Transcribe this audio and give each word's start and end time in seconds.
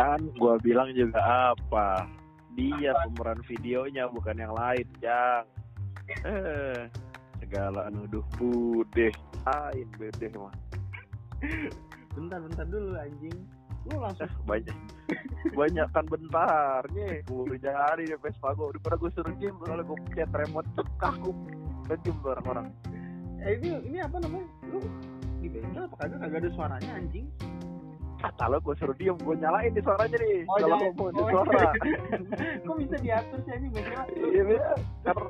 Kan 0.00 0.32
gua 0.40 0.56
bilang 0.56 0.88
juga 0.96 1.52
apa? 1.52 2.08
Dia 2.56 2.96
pemeran 3.04 3.44
videonya 3.44 4.08
bukan 4.08 4.32
yang 4.32 4.56
lain, 4.56 4.88
Jang. 4.96 5.44
Eh, 6.24 6.88
segala 7.44 7.92
nuduh 7.92 8.24
budeh. 8.40 9.12
Ain 9.44 9.84
bedeh 10.00 10.32
mah. 10.40 10.56
bentar 12.16 12.40
bentar 12.40 12.64
dulu 12.64 12.96
anjing. 12.96 13.44
Lu 13.92 14.00
langsung 14.00 14.24
Eh, 14.24 14.32
banyak. 14.48 14.76
Banyak 15.52 15.88
kan 15.92 16.08
bentarnya 16.08 17.20
gue 17.20 17.56
jadi 17.60 18.00
di 18.00 18.16
Vespa 18.24 18.56
gue 18.56 18.72
daripada 18.72 18.96
gue 18.96 19.10
suruh 19.12 19.36
diem 19.36 19.52
soalnya 19.60 19.84
gue 19.84 19.98
pencet 20.08 20.32
remote 20.32 20.68
tuh 20.80 20.88
kaku. 20.96 21.32
Diem 21.92 22.16
tuh 22.24 22.30
orang-orang. 22.40 22.72
Eh 23.44 23.52
ini 23.60 23.68
ini 23.84 23.98
apa 24.00 24.16
namanya? 24.16 24.48
Lu 24.64 24.80
di 25.44 25.48
bengkel 25.52 25.84
apa 25.84 25.96
kagak? 26.00 26.18
Kagak 26.24 26.40
ada 26.40 26.48
suaranya 26.56 26.90
anjing 26.96 27.28
kata 28.20 28.44
lo 28.46 28.56
gue 28.60 28.74
suruh 28.76 28.92
diem 28.94 29.16
gue 29.16 29.34
nyalain 29.34 29.72
di 29.72 29.80
suaranya 29.80 30.16
nih. 30.16 30.44
Oh, 30.44 30.56
kalau 30.56 30.76
jangan. 30.76 30.80
ngomong 30.92 31.10
di 31.10 31.22
suara. 31.24 31.64
Kok 32.66 32.76
bisa 32.78 32.96
diatur 32.98 33.38
sih 33.40 33.52
anjing? 33.52 33.72
Bengkel 33.72 34.04
iya 34.28 34.64
karena 35.02 35.28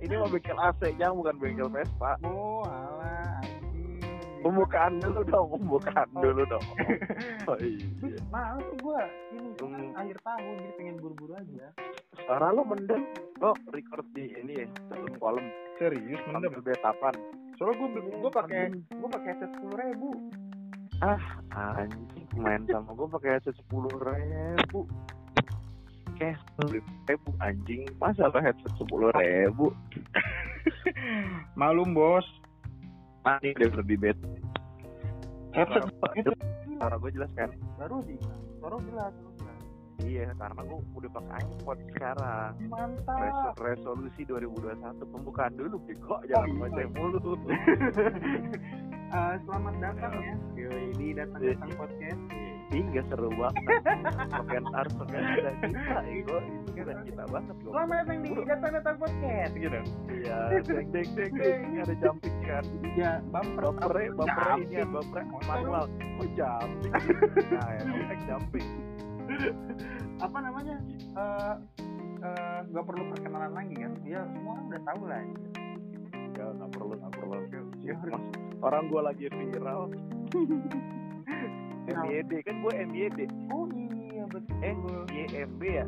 ini 0.00 0.14
mah 0.16 0.28
bengkel 0.28 0.58
AC 0.58 0.80
nya 0.96 1.08
bukan 1.10 1.34
bengkel 1.36 1.68
Vespa. 1.68 2.10
Oh 2.24 2.64
alah 2.64 3.38
anjing. 3.38 4.02
Pembukaan 4.40 4.92
dulu 4.98 5.20
dong 5.22 5.46
pembukaan 5.52 6.08
Oh. 6.10 6.20
dulu 6.20 6.42
dong. 6.48 6.66
Oh 7.48 7.56
iya. 7.56 7.86
Sih 8.00 8.12
gua 8.80 9.02
ini 9.30 9.48
Hmm. 9.60 9.92
akhir 9.92 10.16
tahun 10.24 10.54
jadi 10.56 10.72
pengen 10.74 10.96
buru-buru 10.98 11.36
aja. 11.36 11.68
Suara 12.24 12.48
lo 12.50 12.64
mendem. 12.64 13.04
Lo 13.38 13.52
record 13.68 14.06
di 14.10 14.32
ini 14.34 14.64
ya 14.64 14.66
dalam 14.88 15.12
kolom. 15.16 15.46
Serius 15.76 16.20
sambil 16.26 16.50
betapan. 16.58 17.14
Soalnya 17.54 17.76
gua 17.76 17.88
gua 18.18 18.30
pakai 18.34 18.62
gua 18.96 19.08
pakai 19.10 19.28
headset 19.30 19.50
sepuluh 19.52 19.76
ribu 19.78 20.10
ah 21.00 21.22
anjing 21.80 22.28
main 22.36 22.62
sama 22.68 22.92
gue 22.92 23.08
pakai 23.08 23.30
headset 23.40 23.56
sepuluh 23.56 23.90
ribu. 24.00 24.84
Kayak 26.20 26.36
sepuluh 26.44 26.84
ribu 27.08 27.30
anjing. 27.40 27.82
Masa 27.96 28.28
lo 28.28 28.38
headset 28.38 28.72
sepuluh 28.76 29.08
ribu? 29.16 29.72
Malum 31.60 31.96
bos. 31.96 32.26
Mani 33.20 33.52
deh 33.52 33.68
di 33.84 33.96
bed 34.00 34.16
headset 35.54 35.84
itu 36.16 36.30
suara 36.78 36.96
gue 36.96 37.10
jelas 37.12 37.30
kan? 37.36 37.50
Baru 37.76 38.00
sih 38.06 38.18
baru 38.60 38.78
jelas 38.88 39.14
iya 40.08 40.32
karena 40.32 40.64
gue 40.64 40.80
udah 40.96 41.10
pakai 41.12 41.44
iPhone 41.44 41.80
sekarang. 41.92 42.52
Mantap. 42.72 43.20
Reso- 43.20 43.56
resolusi 43.60 44.24
2021 44.24 44.80
pembukaan 45.12 45.52
dulu 45.60 45.76
bego. 45.84 46.16
Jangan 46.24 46.48
iya. 46.48 46.56
baca 46.56 46.82
mulu 46.96 47.18
Eh, 49.10 49.34
selamat 49.42 49.74
datang 49.82 50.14
ya. 50.22 50.34
Yoi, 50.54 50.94
di 50.94 51.10
datang 51.10 51.42
datang 51.42 51.70
podcast. 51.74 52.22
Ih 52.70 52.86
gak 52.94 53.10
seru 53.10 53.26
banget. 53.34 53.82
Pakai 54.30 54.62
harus 54.62 54.94
pakai 54.94 55.18
ada 55.18 55.50
kita 55.66 55.98
ego. 56.06 56.36
Itu 56.38 56.70
bukan 56.70 56.98
kita 57.02 57.22
banget 57.26 57.56
loh 57.66 57.72
selamat 57.74 57.96
datang 58.06 58.18
di 58.22 58.30
datang 58.46 58.70
datang 58.78 58.96
podcast. 59.02 59.52
Gitu. 59.58 59.80
Iya 60.14 60.38
deng 60.62 60.88
deng 60.94 61.08
deng 61.18 61.32
deng. 61.34 61.62
Ada 61.82 61.94
jumping 61.98 62.36
kan? 62.46 62.64
Ya 62.94 63.12
bumper 63.34 63.62
bumpernya 63.74 64.14
bumpernya 64.14 64.54
ini 64.62 64.74
ya 64.78 64.86
bumpernya 64.86 65.26
manual 65.42 65.84
oh 65.90 66.28
jumping. 66.38 66.92
Nah 67.58 67.70
ya 67.74 67.82
efek 67.82 68.20
jumping. 68.30 68.68
Apa 70.22 70.38
namanya? 70.38 70.76
Eh 71.18 71.54
eh, 72.22 72.58
nggak 72.62 72.84
perlu 72.86 73.02
perkenalan 73.10 73.58
lagi 73.58 73.74
kan? 73.74 73.92
Ya 74.06 74.22
semua 74.30 74.54
orang 74.54 74.66
udah 74.70 74.82
tahu 74.86 75.02
lah. 75.10 75.18
Ya 76.38 76.46
nggak 76.46 76.70
perlu 76.70 76.94
nggak 76.94 77.12
perlu. 77.18 77.38
Ya, 77.82 77.96
Mas, 78.06 78.49
orang 78.60 78.84
gua 78.92 79.12
lagi 79.12 79.26
viral? 79.32 79.90
MYD 81.90 82.32
kan 82.46 82.54
gua 82.62 82.72
MYD 82.76 83.18
oh 83.50 83.66
iya 83.72 84.24
betul. 84.28 84.56
Eh 84.62 84.74
YMB 85.10 85.62
ya? 85.64 85.86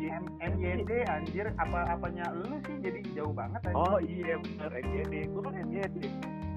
M 0.00 0.24
MYD 0.40 0.90
anjir. 1.08 1.46
Apa 1.58 1.96
apanya 1.96 2.32
lu 2.32 2.56
sih? 2.64 2.76
Jadi 2.80 3.00
jauh 3.12 3.34
banget 3.34 3.60
anjir. 3.68 3.80
oh 3.80 3.98
iya 4.00 4.34
bener. 4.38 4.70
MYD 4.70 5.14
gua 5.32 5.40
kan 5.48 5.54
MYD 5.64 5.96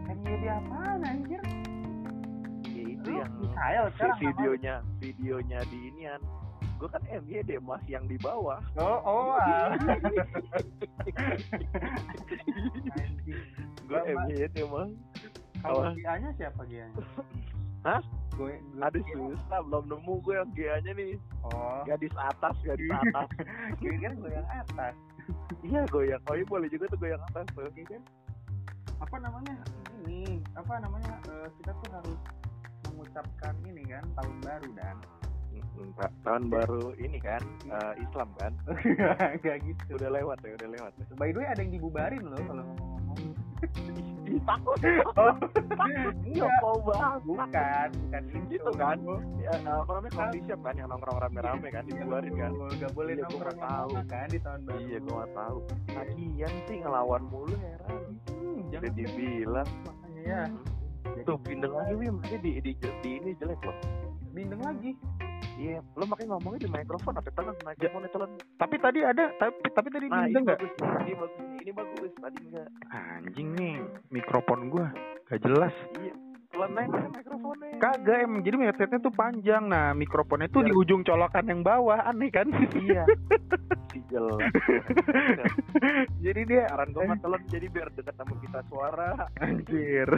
MYD 0.07 0.43
apaan 0.51 1.01
anjir? 1.03 1.41
Ya 2.73 2.83
itu 2.87 3.09
lu 3.11 3.19
yang 3.19 3.87
sekarang 3.95 4.19
videonya 4.19 4.75
videonya 4.99 5.59
di 5.67 5.77
inian 5.91 6.21
gua 6.83 6.99
kan 6.99 7.03
MYD 7.07 7.63
mas 7.63 7.79
yang 7.87 8.03
di 8.11 8.19
bawah. 8.19 8.59
Oh 8.75 8.99
oh 9.07 9.39
ah. 9.39 9.71
gua 13.87 14.03
Lama. 14.03 14.27
MYD 14.27 14.67
mas. 14.67 14.91
kalau? 15.63 15.95
GA 15.95 16.13
nya 16.19 16.29
siapa 16.35 16.59
GA 16.67 16.91
nya 16.91 16.99
Hah? 17.87 18.03
gue 18.33 18.57
gue 18.59 18.81
aduh 18.83 19.05
susah 19.13 19.61
belum 19.69 19.85
nemu 19.93 20.13
gue 20.27 20.33
yang 20.35 20.49
GA 20.51 20.75
nya 20.83 20.91
nih. 20.91 21.15
Oh. 21.47 21.87
Gadis 21.87 22.11
atas 22.19 22.55
gadis 22.67 22.91
atas. 22.91 23.27
Gue 23.79 23.95
kan 24.01 24.19
gue 24.19 24.31
yang 24.33 24.47
atas. 24.51 24.95
Iya 25.63 25.87
goyang. 25.87 26.19
Oh 26.27 26.35
iya 26.35 26.43
boleh 26.43 26.67
juga 26.67 26.89
tuh 26.91 26.99
goyang 26.99 27.21
atas 27.31 27.45
tuh 27.55 27.63
Iya 27.77 27.95
kan? 27.95 28.01
apa 29.03 29.15
namanya? 29.19 29.55
Ini 30.03 30.39
apa 30.55 30.73
namanya? 30.79 31.13
Eh, 31.29 31.47
kita 31.61 31.71
tuh 31.75 31.89
harus 31.91 32.19
mengucapkan 32.91 33.53
ini 33.67 33.83
kan 33.87 34.03
tahun 34.15 34.37
baru 34.41 34.69
dan 34.79 34.95
Ta- 35.93 36.13
tahun 36.23 36.49
baru 36.49 36.93
ini 36.97 37.17
kan 37.17 37.41
eh, 37.65 37.93
Islam 37.99 38.29
kan? 38.37 38.51
Nggak 39.41 39.57
gitu. 39.63 39.97
Udah 39.97 40.09
lewat 40.11 40.37
ya 40.41 40.51
udah 40.55 40.69
lewat 40.69 40.91
ya. 40.95 41.05
by 41.15 41.29
the 41.29 41.39
way 41.39 41.47
ada 41.47 41.61
yang 41.61 41.71
dibubarin 41.71 42.23
loh 42.23 42.39
kalau 42.39 42.63
ngomong-ngomong. 42.63 43.19
Ih, 44.23 44.39
takut. 44.49 44.77
Oh. 45.15 45.35
Iya. 46.23 46.47
Mau 46.59 46.77
banget. 46.81 47.21
Bukan 47.23 47.87
bukan 47.93 48.23
itu 48.27 48.55
Itu. 48.55 48.71
kan. 48.75 48.97
ya, 49.39 49.53
eh, 49.53 49.75
apa 49.75 49.91
namanya 49.93 50.13
coffee 50.13 50.43
shop 50.43 50.59
kan 50.61 50.73
yang 50.75 50.89
nongkrong 50.89 51.19
rame-rame 51.19 51.67
kan 51.69 51.83
dibuarin 51.85 52.33
kan? 52.33 52.51
nggak 52.53 52.91
boleh 52.91 53.13
Iya, 53.13 53.23
nongkrong 53.23 53.59
tahu. 53.59 53.89
kan 54.05 54.27
di 54.27 54.39
tahun 54.39 54.59
baru. 54.63 54.79
Iya 54.79 54.97
gue 54.99 55.15
gak 55.15 55.31
tahu. 55.33 55.57
Lagian 55.89 56.53
sih 56.65 56.77
ngelawan 56.79 57.23
mulu 57.27 57.55
heran. 57.55 58.03
Hmm, 58.29 58.59
jangan 58.69 58.91
dibilang. 58.93 59.69
makanya 59.83 60.21
ya. 60.23 60.41
Tuh 61.23 61.37
pindah 61.39 61.69
lagi 61.69 61.93
Wim. 61.95 62.15
Ini 62.25 62.37
di, 62.39 62.51
di, 62.59 62.71
di, 62.75 63.11
ini 63.19 63.31
jelek 63.37 63.59
loh. 63.61 63.77
Bindeng 64.33 64.59
lagi 64.59 64.91
iya 65.63 65.79
lo 65.95 66.03
makanya 66.03 66.35
ngomongnya 66.35 66.59
di 66.67 66.69
mikrofon 66.75 67.15
apa 67.15 67.29
telan 67.31 67.55
mikrofon 67.55 68.03
telan. 68.11 68.29
Tapi 68.59 68.75
tadi 68.83 68.99
ada 69.07 69.23
tapi 69.39 69.55
tapi 69.71 69.87
tadi 69.87 70.05
nah 70.11 70.27
ini 70.27 70.35
bindeng 70.35 70.43
nggak? 70.43 70.59
bagus 70.59 70.73
ini 70.99 71.13
bagus 71.15 71.43
ini 71.63 71.71
bagus 71.71 72.11
tadi 72.19 72.37
enggak 72.43 72.67
anjing 72.91 73.47
nih 73.55 73.73
mikrofon 74.11 74.59
gua 74.67 74.91
gak 75.31 75.39
jelas. 75.39 75.71
Iya 76.03 76.13
telan 76.53 76.77
aja 76.77 77.01
mikrofonnya. 77.09 77.73
Kagak 77.81 78.17
emang 78.21 78.41
jadi 78.45 78.55
headsetnya 78.69 78.99
tuh 79.01 79.13
panjang. 79.13 79.63
Nah 79.65 79.97
mikrofonnya 79.97 80.47
tuh 80.53 80.61
di 80.61 80.69
Biar- 80.69 80.81
ujung 80.85 81.01
colokan 81.01 81.45
yang 81.49 81.61
bawah 81.65 81.99
aneh 82.05 82.29
kan? 82.29 82.47
Iya. 82.77 83.03
Jelas 84.09 84.41
jadi 86.17 86.41
dia 86.49 86.61
saran 86.69 86.93
gue 86.93 87.03
mah 87.05 87.19
telan 87.21 87.41
jadi 87.49 87.67
biar 87.69 87.89
dekat 87.93 88.15
sama 88.17 88.33
kita 88.41 88.59
suara. 88.69 89.09
Anjir. 89.41 90.09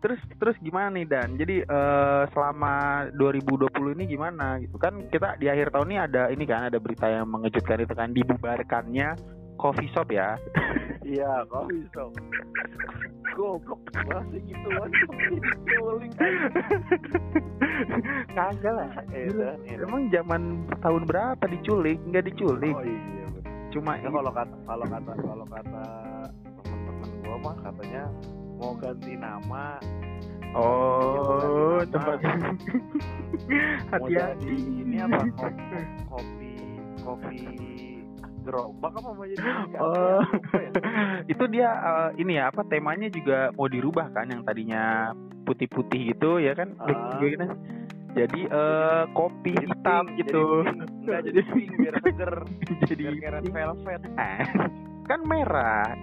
Terus 0.00 0.20
terus 0.40 0.56
gimana 0.64 0.96
nih 0.96 1.06
dan? 1.06 1.36
Jadi 1.36 1.62
eh, 1.62 2.22
selama 2.32 3.06
2020 3.14 3.96
ini 4.00 4.04
gimana? 4.10 4.58
Gitu 4.58 4.76
kan 4.80 4.96
kita 5.12 5.38
di 5.38 5.46
akhir 5.46 5.70
tahun 5.74 5.88
ini 5.92 5.98
ada 5.98 6.22
ini 6.32 6.44
kan 6.48 6.70
ada 6.72 6.78
berita 6.82 7.06
yang 7.10 7.28
mengejutkan 7.30 7.84
itu 7.84 7.94
kan 7.94 8.10
dibubarkannya 8.10 9.39
coffee 9.60 9.92
shop 9.92 10.08
ya? 10.08 10.40
Iya 11.04 11.44
kok 11.44 11.68
bisa 11.68 12.02
goblok 13.36 13.80
masih 14.08 14.40
gitu 14.48 14.68
kan. 14.72 14.88
Diculik 14.90 16.12
kagak 18.32 18.72
lah. 18.74 18.88
Edan 19.12 19.58
edan 19.64 19.84
emang 19.86 20.02
zaman 20.08 20.42
tahun 20.80 21.02
berapa 21.04 21.44
diculik? 21.46 21.98
Nggak 22.08 22.32
diculik. 22.32 22.74
Oh 22.74 22.84
iya 22.84 23.26
cuma 23.70 23.94
Ya, 23.96 24.10
kalau 24.10 24.32
kata 24.34 24.56
kalau 24.66 24.86
kata 24.88 25.12
kalau 25.14 25.46
kata 25.46 25.84
teman-teman 26.42 27.08
gua 27.22 27.36
mah 27.38 27.56
katanya 27.62 28.04
mau 28.58 28.72
ganti 28.74 29.12
nama. 29.14 29.66
Oh 30.50 31.78
Iya, 31.78 31.86
tempat 31.94 32.18
mau 32.18 32.50
hati-hati. 33.94 34.54
ini 34.82 34.96
apa? 34.98 35.22
Kopi 35.38 35.70
kopi 36.10 36.50
kopi 36.98 37.38
gerobak 38.40 38.92
apa 38.92 39.08
mau 39.10 39.24
jadi 39.24 39.40
apa 39.52 39.68
ya? 39.68 39.80
Oh, 39.80 40.22
ya. 40.54 40.70
itu 41.32 41.44
dia 41.48 41.68
eh, 41.70 42.08
ini 42.18 42.32
ya 42.36 42.48
apa 42.48 42.64
temanya 42.64 43.08
juga 43.08 43.52
mau 43.52 43.66
dirubah 43.66 44.10
kan 44.10 44.26
yang 44.26 44.42
tadinya 44.42 45.12
putih-putih 45.44 46.14
gitu 46.14 46.38
ya 46.38 46.52
kan? 46.52 46.72
Gimana? 47.16 47.54
Jadi 48.10 48.42
eh 48.42 49.04
kopi 49.12 49.54
Jadi 49.54 49.66
hitam 49.66 50.04
pink, 50.04 50.18
gitu. 50.18 50.44
jadi 50.60 50.66
pink. 50.66 50.90
Enggak 51.00 51.20
jadi 51.22 51.40
pink 51.54 51.70
biar 51.76 51.94
seger 52.00 52.32
Jadi 52.86 53.02
biar 53.14 53.34
velvet 53.44 54.02
Ah, 54.16 54.42
kan 55.06 55.20
merah. 55.22 55.94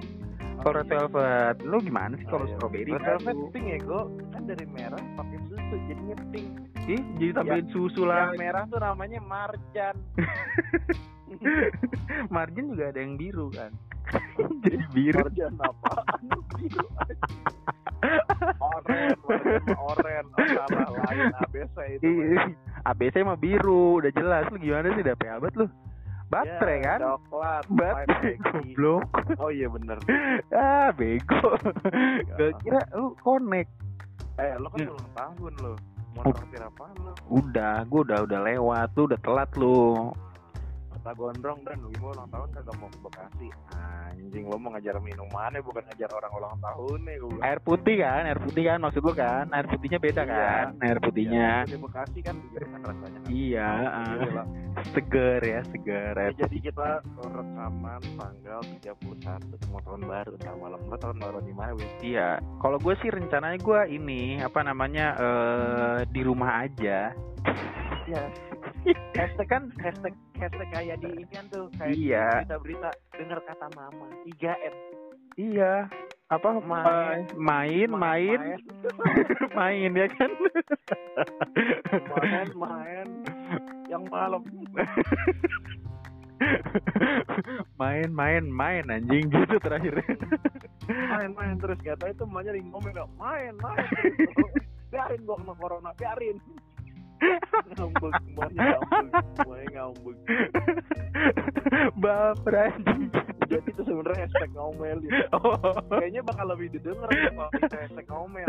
Kalau 0.58 0.74
red 0.74 0.90
velvet, 0.90 1.56
lu 1.62 1.78
gimana 1.80 2.18
sih 2.18 2.26
kalau 2.26 2.44
Oh, 2.44 2.50
iya. 2.50 2.56
strawberry? 2.58 2.90
red 2.90 3.04
velvet 3.06 3.38
pink 3.52 3.66
ya 3.68 3.78
go 3.80 4.00
kan 4.32 4.42
dari 4.44 4.66
merah 4.66 4.98
pakai 5.14 5.38
susu 5.46 5.76
jadinya 5.86 6.18
pink 6.32 6.50
Ih, 6.88 7.02
jadi 7.20 7.32
tambahin 7.36 7.68
susu 7.70 8.02
lah. 8.02 8.32
yang 8.32 8.40
merah 8.40 8.64
tuh 8.66 8.80
namanya 8.80 9.20
marjan 9.22 9.96
Margin 12.36 12.74
juga 12.74 12.92
ada 12.92 13.00
yang 13.00 13.16
biru 13.20 13.48
kan. 13.52 13.72
jadi 14.64 14.80
biru. 14.96 15.20
marjan 15.20 15.56
apaan 15.60 16.28
biru 16.56 16.88
oren 18.56 19.16
oren 19.76 20.26
salah 20.32 20.90
lain 20.96 21.28
abc 21.44 21.78
itu. 22.00 22.08
ABC 22.88 23.16
mah 23.28 23.36
biru, 23.36 24.00
udah 24.00 24.12
jelas 24.16 24.48
lu 24.48 24.58
gimana 24.64 24.96
sih 24.96 25.04
DP 25.04 25.24
abad 25.28 25.54
lu? 25.60 25.68
Baterai 26.28 26.80
Ya, 26.84 26.88
kan? 26.92 27.00
Coklat. 27.04 27.64
Baterai 27.72 28.36
goblok. 28.44 29.08
Oh 29.40 29.48
iya 29.48 29.68
bener. 29.72 29.96
ah, 30.52 30.92
bego. 30.92 31.56
Gak 32.36 32.52
kira 32.64 32.84
lu 32.96 33.16
connect. 33.24 33.72
Eh, 34.38 34.54
lo 34.60 34.68
kan 34.70 34.92
ulang 34.92 35.12
tahun 35.16 35.54
lo. 35.64 35.74
Mau 36.20 36.34
traktir 36.36 36.62
apaan 36.62 36.96
lo? 37.00 37.12
Udah, 37.32 37.88
gua 37.88 38.02
udah 38.04 38.20
udah 38.28 38.40
lewat, 38.44 38.88
lu 39.00 39.02
udah 39.08 39.20
telat 39.24 39.50
lu. 39.56 40.12
Kata 41.08 41.24
gondrong 41.24 41.64
dan 41.64 41.80
lu 41.80 41.88
mau 42.04 42.12
ulang 42.12 42.28
tahun 42.28 42.52
kagak 42.52 42.76
mau 42.84 42.92
ke 42.92 43.00
Bekasi. 43.00 43.48
Anjing, 44.12 44.44
lo 44.44 44.60
mau 44.60 44.76
ngajar 44.76 45.00
minumannya 45.00 45.64
bukan 45.64 45.88
ngajar 45.88 46.12
orang 46.12 46.32
ulang 46.36 46.56
tahun 46.60 47.00
nih 47.08 47.16
gue. 47.24 47.40
Air 47.48 47.60
putih 47.64 47.96
kan, 48.04 48.28
air 48.28 48.40
putih 48.44 48.64
kan 48.68 48.78
maksud 48.84 49.00
lu 49.08 49.16
kan? 49.16 49.48
Air 49.56 49.72
putihnya 49.72 50.04
beda 50.04 50.28
Iya. 50.28 50.36
kan? 50.36 50.66
Air 50.84 51.00
putihnya. 51.00 51.52
Di 51.64 51.80
Bekasi 51.80 52.20
kan 52.20 52.36
kan 52.52 52.82
rasanya. 52.92 53.20
kan. 53.24 53.32
Iya. 53.32 53.70
Iya, 53.88 54.32
lah. 54.36 54.48
seger 54.92 55.42
ya, 55.48 55.60
seger. 55.72 56.12
Ya, 56.20 56.30
jadi 56.44 56.58
kita 56.60 56.90
rekaman 57.24 58.02
tanggal 58.20 58.60
31 58.68 59.64
mau 59.72 59.80
tahun 59.80 60.02
baru 60.04 60.32
ntar 60.44 60.56
malam 60.60 60.80
lo 60.92 60.98
tahun 61.00 61.18
baru 61.24 61.40
di 61.40 61.54
mana? 61.56 61.72
Iya, 62.04 62.44
kalau 62.60 62.84
gue 62.84 63.00
sih 63.00 63.08
rencananya 63.08 63.64
gue 63.64 63.80
ini 63.96 64.44
apa 64.44 64.60
namanya 64.60 65.16
eh 65.16 65.98
di 66.12 66.20
rumah 66.20 66.68
aja. 66.68 67.16
Ya. 68.12 68.24
Hashtag 69.14 69.48
kan 69.48 69.64
hashtag 69.78 70.14
hashtag 70.36 70.70
kayak 70.72 70.98
di 71.00 71.10
ini 71.14 71.26
kan 71.30 71.46
tuh 71.50 71.68
kayak 71.76 71.94
Iya. 71.94 72.28
berita 72.44 72.58
berita 72.60 72.90
dengar 73.14 73.40
kata 73.44 73.68
mama 73.74 74.08
3 74.26 74.54
m 74.68 74.76
Iya. 75.38 75.74
Apa 76.28 76.50
Main. 76.60 77.24
eh, 77.24 77.40
main, 77.40 77.90
main, 77.94 78.42
main 79.58 79.92
ya 79.96 80.08
kan? 80.12 80.32
main 82.12 82.50
main 82.52 83.08
yang 83.88 84.04
malam 84.12 84.44
main, 87.78 88.10
main, 88.12 88.44
main 88.46 88.84
anjing 88.92 89.26
gitu 89.30 89.56
terakhir. 89.58 90.04
main 90.90 91.32
main 91.32 91.56
terus 91.58 91.80
kata 91.80 92.12
itu 92.12 92.24
emaknya 92.24 92.52
nggak 92.92 93.10
main 93.16 93.54
main 93.58 93.86
terus. 93.88 94.52
biarin 94.92 95.22
gua 95.24 95.36
kena 95.38 95.54
corona 95.56 95.92
biarin 95.94 96.38
ngambek 97.70 98.12
semuanya 98.22 98.62
ngambek 98.78 99.10
semuanya 99.34 99.68
ngambek 99.74 100.18
Baper 101.98 102.54
anjing. 102.56 103.10
jadi 103.48 103.64
itu 103.66 103.82
sebenarnya 103.82 104.20
hashtag 104.24 104.52
ngomel 104.54 104.98
itu 105.00 105.18
Oh. 105.32 105.56
kayaknya 105.90 106.22
bakal 106.22 106.46
lebih 106.48 106.68
didengar 106.72 107.10
kalau 107.10 107.50
kita 107.54 107.76
hashtag 107.80 108.08
ngomel 108.08 108.48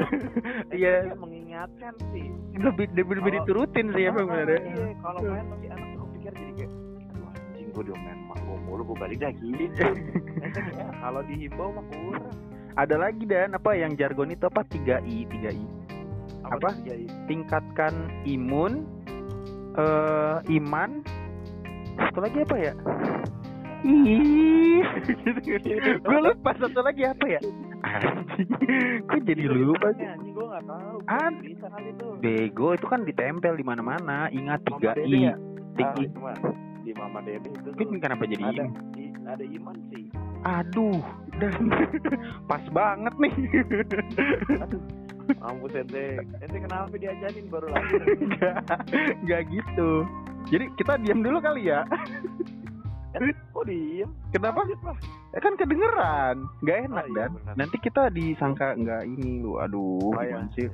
Iya. 0.70 0.94
Hashtagnya 1.02 1.16
mengingatkan 1.16 1.92
sih 2.10 2.26
Lebih 2.54 2.86
lebih, 2.92 3.14
lebih 3.18 3.32
diturutin 3.40 3.86
sih 3.92 4.04
Ah, 4.04 4.10
emang 4.10 4.26
bener 4.26 4.48
ya. 4.48 4.58
iya, 4.60 4.86
kalau 4.98 5.20
main 5.22 5.46
pasti 5.48 5.66
anak 5.68 5.88
tuh 5.92 6.06
pikir 6.12 6.32
jadi 6.32 6.52
kayak 6.54 6.70
aduh 7.08 7.26
anjing 7.30 7.66
gua 7.70 7.82
diomelin 7.84 8.20
mak 8.26 8.38
gua 8.42 8.56
mulu 8.60 8.82
gua 8.84 8.96
balik 8.98 9.18
dah 9.18 9.30
gitu 9.32 9.86
Hashtag, 10.38 10.64
ya, 10.72 10.86
kalau 10.98 11.20
dihimbau 11.24 11.68
mah 11.70 11.86
kurang 11.88 12.34
Ada 12.74 12.94
lagi 12.96 13.24
dan 13.24 13.50
apa 13.52 13.74
yang 13.74 13.92
jargon 13.92 14.30
itu 14.30 14.44
apa 14.44 14.62
3I, 14.62 15.26
3I. 15.26 15.66
Apa? 16.44 16.70
jadi 16.87 17.06
tingkatkan 17.26 17.93
imun 18.25 18.87
eh 19.79 20.37
iman. 20.58 21.02
Satu 21.99 22.19
lagi 22.23 22.38
apa 22.43 22.56
ya? 22.56 22.73
Ih. 23.87 24.82
Gue 26.06 26.19
lupa 26.19 26.50
satu 26.58 26.81
lagi 26.82 27.02
apa 27.06 27.26
ya? 27.26 27.40
Anjing. 27.87 29.06
Kok 29.06 29.20
jadi 29.23 29.43
lupa 29.46 29.94
sih? 29.94 30.06
tahu. 30.67 30.96
Kali 31.06 31.90
tuh 31.99 32.11
bego 32.19 32.69
itu 32.75 32.87
kan 32.90 33.00
ditempel 33.06 33.55
di 33.55 33.64
mana-mana. 33.67 34.26
Ingat 34.35 34.67
Mama 34.67 34.79
tiga 34.79 34.90
i. 34.99 35.31
ya? 35.31 35.35
tiga 35.79 35.94
Ah, 35.94 36.38
di 36.82 36.93
Mama 36.96 37.20
Dede 37.23 37.49
itu 37.55 37.70
kenapa 38.02 38.25
jadi 38.26 38.43
ada 38.50 38.64
ada 39.29 39.44
iman 39.44 39.76
sih. 39.94 40.05
Aduh 40.43 41.02
dan 41.38 41.55
pas 42.50 42.64
banget 42.75 43.14
nih. 43.19 43.35
Aduh 44.58 44.82
mampus 45.36 45.76
ente. 45.76 46.16
Ente 46.40 46.58
kenapa 46.58 46.94
diajarin 46.94 47.46
baru 47.52 47.69
lahir 47.69 48.00
nggak 48.00 48.56
nggak 49.28 49.42
gitu. 49.52 49.90
Jadi 50.48 50.64
kita 50.80 50.96
diam 51.04 51.20
dulu 51.20 51.38
kali 51.38 51.69
ya. 51.69 51.84
Kok 53.52 53.64
diem? 53.66 54.08
Kenapa. 54.30 54.62
Ya 55.34 55.40
kan 55.42 55.58
kedengeran, 55.58 56.36
nggak 56.62 56.78
enak 56.88 57.04
Oh, 57.04 57.10
iya, 57.10 57.16
dan. 57.19 57.30
benar. 57.34 57.54
nanti 57.58 57.76
kita 57.82 58.08
disangka 58.08 58.72
nggak 58.72 59.02
ini 59.04 59.42
lu, 59.42 59.58
aduh, 59.58 60.12
Oh, 60.14 60.22
iya. 60.22 60.40
sih? 60.56 60.69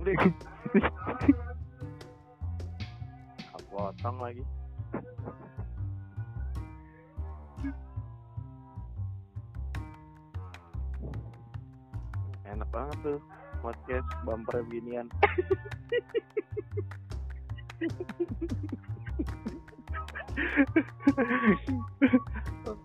potong 3.70 4.18
lagi. 4.20 4.42
Enak 12.44 12.68
banget 12.74 12.98
tuh 13.00 13.18
podcast 13.60 14.08
bumper 14.24 14.64
beginian. 14.66 15.06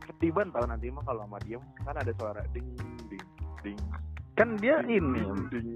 Ketiban 0.06 0.52
tahu 0.52 0.66
nanti 0.68 0.92
mah 0.92 1.04
kalau 1.08 1.24
sama 1.28 1.40
diem 1.44 1.64
kan 1.84 1.96
ada 1.96 2.12
suara 2.16 2.44
ding 2.52 2.68
ding 3.08 3.24
ding. 3.64 3.80
Kan 4.36 4.60
dia 4.60 4.84
ding, 4.84 5.16
ini, 5.16 5.24
ding 5.48 5.68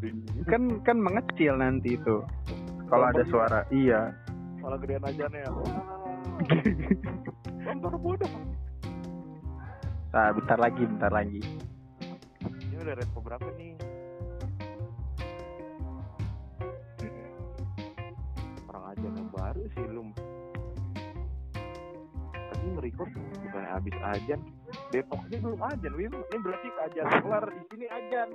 ding 0.00 0.44
kan 0.48 0.80
kan 0.84 0.96
mengecil 0.96 1.60
nanti 1.60 2.00
itu. 2.00 2.24
Kalau 2.88 3.04
ada 3.04 3.20
suara, 3.28 3.68
iya. 3.68 4.16
kalau 4.64 4.80
gedean 4.80 5.04
aja 5.04 5.28
nih. 5.28 5.44
Ya 5.44 5.52
bumper 7.76 8.00
bodoh. 8.00 8.32
Nah, 10.08 10.32
bentar 10.32 10.56
lagi, 10.56 10.82
bentar 10.88 11.12
lagi. 11.12 11.40
ini 12.64 12.76
udah 12.80 12.94
repo 12.96 13.20
berapa 13.20 13.44
nih 13.60 13.87
lu 19.86 20.10
tadi 22.58 22.66
nge-record 22.74 23.10
bukan 23.14 23.64
habis 23.70 23.94
ajan. 24.02 24.40
Depok 24.90 25.20
aja 25.30 25.36
belum 25.38 25.60
ajan 25.62 25.92
Wim. 25.94 26.12
Ini 26.12 26.38
berarti 26.42 26.68
ajan 26.90 27.06
kelar 27.22 27.44
di 27.46 27.62
sini 27.70 27.86
ajan. 27.86 28.28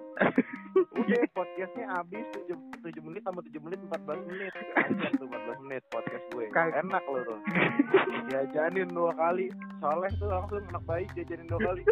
Udah 1.03 1.21
podcastnya 1.35 1.85
habis. 1.91 2.25
7, 2.47 2.55
7 2.81 3.05
menit 3.05 3.21
tambah 3.27 3.43
7 3.43 3.59
menit 3.59 3.79
14 3.83 4.29
menit. 4.31 4.53
Ajan 4.79 5.11
tuh 5.19 5.27
14 5.27 5.63
menit 5.67 5.83
podcast 5.91 6.25
gue. 6.31 6.45
Kag- 6.55 6.75
enak 6.79 7.03
lo 7.05 7.19
tuh. 7.27 7.39
Diajanin 8.31 8.89
dua 8.95 9.11
kali. 9.13 9.51
Soleh 9.83 10.11
tuh 10.15 10.29
langsung 10.31 10.63
anak 10.71 10.83
baik 10.87 11.07
diajanin 11.13 11.47
dua 11.51 11.59
kali. 11.59 11.83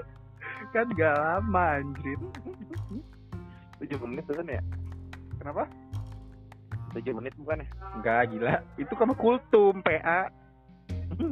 Kan 0.72 0.88
gak 0.96 1.16
lama 1.20 1.84
anjir. 1.84 2.20
7 3.82 4.08
menit 4.08 4.24
tuh 4.24 4.40
kan 4.40 4.48
ya? 4.48 4.62
Kenapa? 5.42 5.66
7 6.92 7.18
menit 7.18 7.34
bukan 7.40 7.64
ya 7.64 7.68
Enggak 7.96 8.20
gila. 8.32 8.54
Itu 8.76 8.94
kan 8.96 9.12
kultum 9.16 9.80
PA. 9.84 10.28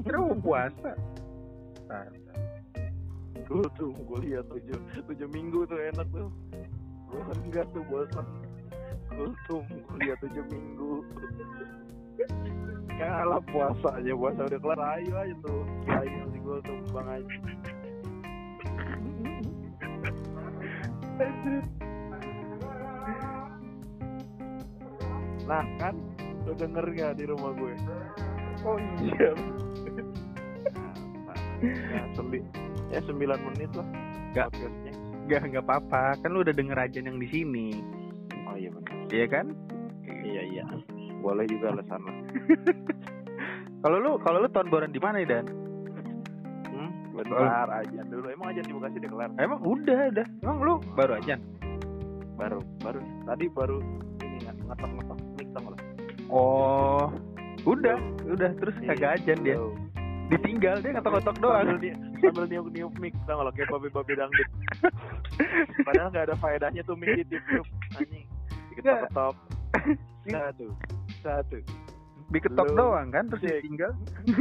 Kira 0.04 0.18
mau 0.20 0.36
puasa. 0.40 0.92
Nah, 1.90 2.06
Gue 3.50 3.66
tuh 3.74 3.90
gue 3.98 4.30
lihat 4.30 4.46
tujuh 4.54 4.78
tujuh 5.10 5.26
minggu 5.34 5.66
tuh 5.66 5.80
enak 5.90 6.06
tuh. 6.14 6.30
Bosan 7.10 7.38
enggak 7.50 7.66
tuh 7.74 7.82
bosan. 7.90 8.26
Kultum 9.10 9.66
gue 9.66 9.98
lihat 10.06 10.22
tujuh 10.22 10.46
minggu. 10.54 11.02
Kalah 13.00 13.42
puasa 13.50 13.98
aja 13.98 14.12
puasa 14.14 14.46
udah 14.46 14.60
kelar 14.62 14.82
ayo 15.00 15.14
aja 15.18 15.36
tuh. 15.42 15.66
Ayo 15.90 16.22
si 16.30 16.38
kultum 16.46 16.78
bang 16.94 17.08
aja. 17.10 17.34
Nah 25.50 25.66
kan 25.82 25.98
lo 26.46 26.54
denger 26.54 26.86
gak 26.94 27.18
di 27.18 27.26
rumah 27.26 27.52
gue? 27.58 27.74
Oh 28.64 28.78
iya. 29.02 29.34
Nah, 31.60 31.76
ya, 31.92 32.08
sembi 32.16 32.40
ya 32.88 33.04
9 33.04 33.20
menit 33.20 33.68
lah 33.76 33.84
podcastnya. 34.32 34.94
Enggak 35.26 35.42
enggak 35.46 35.64
apa-apa. 35.66 36.04
Kan 36.22 36.30
lu 36.34 36.40
udah 36.46 36.56
denger 36.56 36.78
aja 36.78 37.00
yang 37.02 37.18
di 37.20 37.28
sini. 37.28 37.68
Oh 38.48 38.56
iya 38.58 38.70
benar. 38.74 38.96
Iya 39.10 39.26
kan? 39.28 39.46
Iya 40.06 40.42
iya. 40.48 40.64
Boleh 41.20 41.46
juga 41.50 41.76
lah 41.76 41.86
sana. 41.90 42.12
Kalau 43.84 43.96
lu 43.96 44.20
kalau 44.20 44.44
lu 44.44 44.52
tahun 44.52 44.68
baruan 44.68 44.92
di 44.92 45.00
mana 45.00 45.24
Dan? 45.24 45.48
Hmm, 46.68 46.92
bentar 47.16 47.80
aja 47.80 48.04
dulu. 48.12 48.28
Emang 48.28 48.52
aja 48.52 48.60
di 48.60 48.76
Bekasi 48.76 49.00
udah 49.00 49.12
kelar. 49.16 49.30
Emang 49.40 49.60
udah 49.64 50.00
udah. 50.12 50.28
Emang 50.44 50.58
lu 50.60 50.74
baru 51.00 51.16
aja? 51.16 51.40
Baru 52.36 52.60
baru 52.84 53.00
tadi 53.24 53.48
baru 53.48 53.80
ini 54.20 54.44
ngetok 54.44 54.92
Oh, 56.30 57.10
udah, 57.66 57.98
udah. 58.30 58.52
Terus 58.62 58.76
Iya. 58.82 58.88
kagak 58.94 59.12
ajan 59.22 59.40
dia. 59.42 59.58
Ditinggal 60.30 60.78
dia 60.86 60.94
ngetok-ngetok 60.94 61.36
doang. 61.42 61.66
Sambil 61.66 61.82
dia 61.82 61.96
sambil 62.22 62.46
niup 62.46 62.68
niup 62.70 62.94
mic 63.02 63.18
tau 63.26 63.42
lo? 63.42 63.50
Kayak 63.50 63.74
babi 63.74 63.90
babi 63.90 64.14
dangdut. 64.14 64.50
Padahal 65.90 66.14
nggak 66.14 66.26
ada 66.30 66.36
faedahnya 66.38 66.86
tuh 66.86 66.94
mic 66.94 67.18
di 67.18 67.26
tiup 67.26 67.42
tiup 67.50 67.68
anjing. 67.98 68.26
Diketok 68.70 69.10
ketok. 69.10 69.36
satu. 70.30 70.68
Satu. 71.26 71.58
diketok 72.30 72.70
doang 72.78 73.10
kan 73.10 73.26
terus 73.26 73.42
ditinggal. 73.42 73.90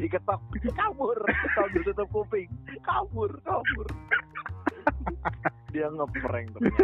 Diketok 0.00 0.40
kabur. 0.72 1.18
Sambil 1.52 1.84
tutup 1.84 2.08
kuping. 2.08 2.48
Kabur 2.80 3.28
kabur. 3.44 3.86
Dia 5.68 5.92
ngeprank 5.92 6.48
ternyata 6.56 6.80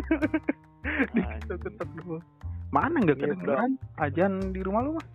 diketok 1.14 1.58
ketok 1.66 1.88
doang 2.00 2.24
mana 2.72 2.96
nggak 3.04 3.16
Iya, 3.20 3.24
kedengeran? 3.28 3.70
ajan 4.00 4.32
di 4.50 4.60
rumah 4.64 4.80
lu 4.80 4.90
mah 4.96 5.06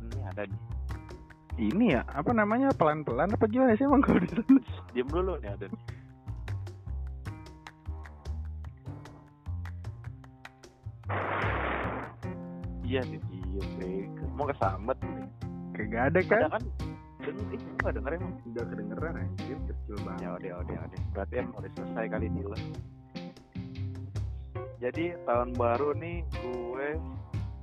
ini 0.00 0.20
ada 0.24 0.42
di 0.48 0.56
ini 1.54 1.94
ya? 1.94 2.02
Apa 2.10 2.34
namanya? 2.34 2.74
Pelan 2.74 3.06
pelan 3.06 3.30
apa 3.30 3.46
gimana 3.46 3.78
sih 3.78 3.86
emang 3.86 4.02
kalau 4.02 4.18
di 4.18 4.26
sana 4.26 4.58
diem 4.90 5.06
dulu 5.06 5.38
nih 5.38 5.54
ada 5.54 5.70
nih. 5.70 5.80
iya 12.84 13.00
nih 13.08 13.20
iya 13.32 13.62
sih 13.80 13.94
mau 14.36 14.46
kesambet 14.48 14.98
nih 15.00 15.26
kagak 15.74 16.02
ada 16.12 16.20
kan? 16.22 16.38
Ada 16.38 16.48
kan? 16.54 16.62
Ih 17.24 17.60
nggak 17.80 17.92
denger 17.96 18.12
emang. 18.20 18.32
Udah 18.52 18.64
kedengeran 18.68 19.14
anjir. 19.16 19.56
Kecil 19.64 19.96
ya 20.20 20.28
udah 20.36 20.52
udah 20.60 20.76
udah. 20.86 21.00
Berarti 21.16 21.34
emang 21.40 21.54
udah 21.56 21.70
selesai 21.74 22.04
kali 22.12 22.26
ini 22.28 22.42
lah 22.44 22.60
jadi 24.84 25.16
tahun 25.24 25.56
baru 25.56 25.96
nih 25.96 26.20
gue 26.44 26.88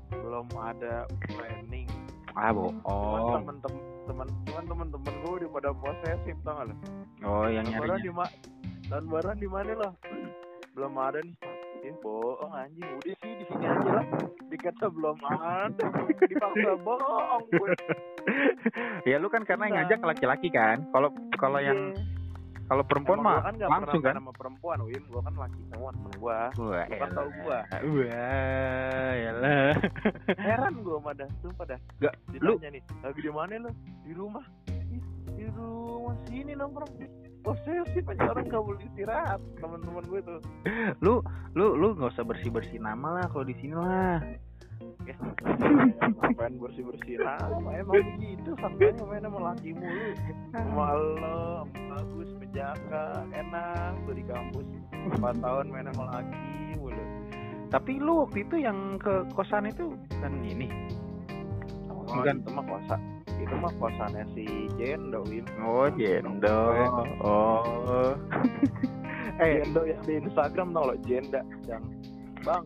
belum 0.09 0.47
ada 0.57 1.05
planning. 1.29 1.85
Ah 2.33 2.49
cuman 2.49 2.73
bohong 2.81 3.45
temen-temen 3.45 3.81
temen 4.09 4.27
cuman 4.49 4.63
temen-temen 4.65 5.13
gue 5.21 5.33
udah 5.45 5.49
pada 5.53 5.69
posesif 5.77 6.35
tau 6.41 6.57
gak 6.57 6.65
lo 6.71 6.75
oh 7.21 7.45
yang 7.45 7.67
tahun 7.69 7.77
baru 7.77 7.93
nyarinya 8.01 8.25
di 8.25 8.89
tahun 8.89 9.05
baru 9.05 9.27
di 9.37 9.47
mana 9.53 9.71
lo? 9.77 9.89
Belum 10.73 10.93
ada 10.97 11.19
nih. 11.21 11.35
Eh 11.85 11.93
bohong 12.01 12.53
anjing. 12.57 12.89
Udah 12.89 13.13
sih 13.21 13.31
di 13.37 13.45
sini 13.45 13.65
aja 13.69 13.89
lah. 14.01 14.05
Dikata 14.49 14.85
belum 14.89 15.17
ada. 15.21 15.85
Dipaksa 16.25 16.71
bohong 16.81 17.43
gue. 17.53 17.69
Ya 19.09 19.17
lu 19.17 19.33
kan 19.33 19.41
karena 19.41 19.65
yang 19.65 19.75
Iya. 19.81 19.97
ngajak 19.97 19.99
laki-laki 20.13 20.49
kan? 20.53 20.85
Kalau 20.93 21.09
kalau 21.41 21.57
yang 21.57 21.93
kalau 22.71 22.83
perempuan 22.87 23.19
Emang 23.19 23.27
mah 23.27 23.35
gua 23.35 23.43
kan 23.43 23.53
gak 23.59 23.67
langsung 23.67 23.99
pernah 23.99 24.07
kan? 24.07 24.15
sama 24.23 24.31
perempuan 24.31 24.77
Wim. 24.87 25.03
Gue 25.11 25.21
kan 25.27 25.33
laki 25.35 25.59
semua 25.67 25.89
temen 25.91 26.11
Wah, 26.23 26.49
Lu 26.55 26.67
kan 26.71 27.09
tau 27.11 27.27
gua. 27.43 27.59
Wah, 27.67 29.11
yalah. 29.11 29.71
heran 30.47 30.73
gue 30.79 30.95
sama 30.95 31.11
dah 31.11 31.29
sumpah 31.43 31.65
dah. 31.67 31.79
Gak, 31.99 32.13
lu 32.39 32.55
nih 32.63 32.79
lagi 33.03 33.19
di 33.19 33.31
mana 33.35 33.53
lo 33.59 33.71
di 34.07 34.13
rumah. 34.15 34.45
"Ih, 34.71 35.03
di 35.35 35.45
rumah 35.51 36.15
sini 36.31 36.55
nongkrong. 36.55 36.91
Posesif 37.43 38.05
aja 38.07 38.23
orang 38.31 38.47
gak 38.47 38.63
boleh 38.63 38.81
istirahat. 38.87 39.41
Teman-teman 39.59 40.03
gue 40.07 40.19
tuh. 40.23 40.39
Lu 41.03 41.19
lu 41.51 41.75
lu 41.75 41.87
nggak 41.99 42.15
usah 42.15 42.23
bersih 42.23 42.55
bersih 42.55 42.79
nama 42.79 43.19
lah 43.19 43.25
kalau 43.27 43.43
di 43.43 43.55
sini 43.59 43.75
lah. 43.75 44.23
Ya 45.05 45.15
ngapain 46.21 46.53
bersih 46.61 46.83
bersih 46.85 47.15
nama 47.21 47.69
emang 47.77 48.17
gitu 48.21 48.51
sampai 48.61 48.93
main 48.97 49.23
sama 49.23 49.39
laki 49.51 49.69
mulu. 49.73 50.09
Sama 50.53 50.89
bagus 51.91 52.29
menjaga 52.37 53.05
enak 53.33 53.93
tuh 54.05 54.13
di 54.15 54.23
kampus. 54.25 54.67
4 54.91 55.43
tahun 55.43 55.65
main 55.73 55.87
sama 55.93 56.05
laki 56.19 56.77
mulu. 56.77 57.03
Tapi 57.71 58.03
lu 58.03 58.27
waktu 58.27 58.43
itu 58.43 58.55
yang 58.59 58.99
ke 58.99 59.23
kosan 59.31 59.71
itu 59.71 59.95
kan 60.19 60.33
ini. 60.43 60.67
Oh, 61.87 62.03
Bukan. 62.03 62.43
itu 62.43 62.49
mah 62.51 62.65
kosa. 62.67 62.95
Itu 63.39 63.55
mah 63.57 63.73
kosannya 63.79 64.23
si 64.35 64.45
Jendo 64.75 65.23
Wim 65.31 65.47
Oh, 65.63 65.87
Jendo. 65.95 66.59
Oh. 67.23 68.11
eh, 69.41 69.63
Jendo 69.63 69.87
yang 69.87 70.03
di 70.03 70.13
Instagram 70.19 70.75
tau 70.75 70.91
lo 70.91 70.95
Jenda. 71.07 71.41
Yang 71.63 71.83
bang 72.43 72.65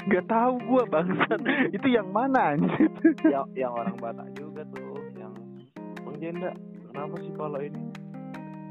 nggak 0.00 0.24
tahu 0.26 0.54
gua 0.64 0.82
bangsat. 0.86 1.40
itu 1.76 1.86
yang 1.88 2.08
mana 2.08 2.54
anjir? 2.54 2.88
yang 3.26 3.44
yang 3.52 3.72
orang 3.72 3.96
Batak 3.96 4.28
juga 4.32 4.62
tuh 4.68 4.96
yang 5.14 5.32
bang 6.00 6.16
Jenda 6.18 6.50
kenapa 6.88 7.14
sih 7.18 7.32
kalau 7.34 7.60
ini 7.60 7.80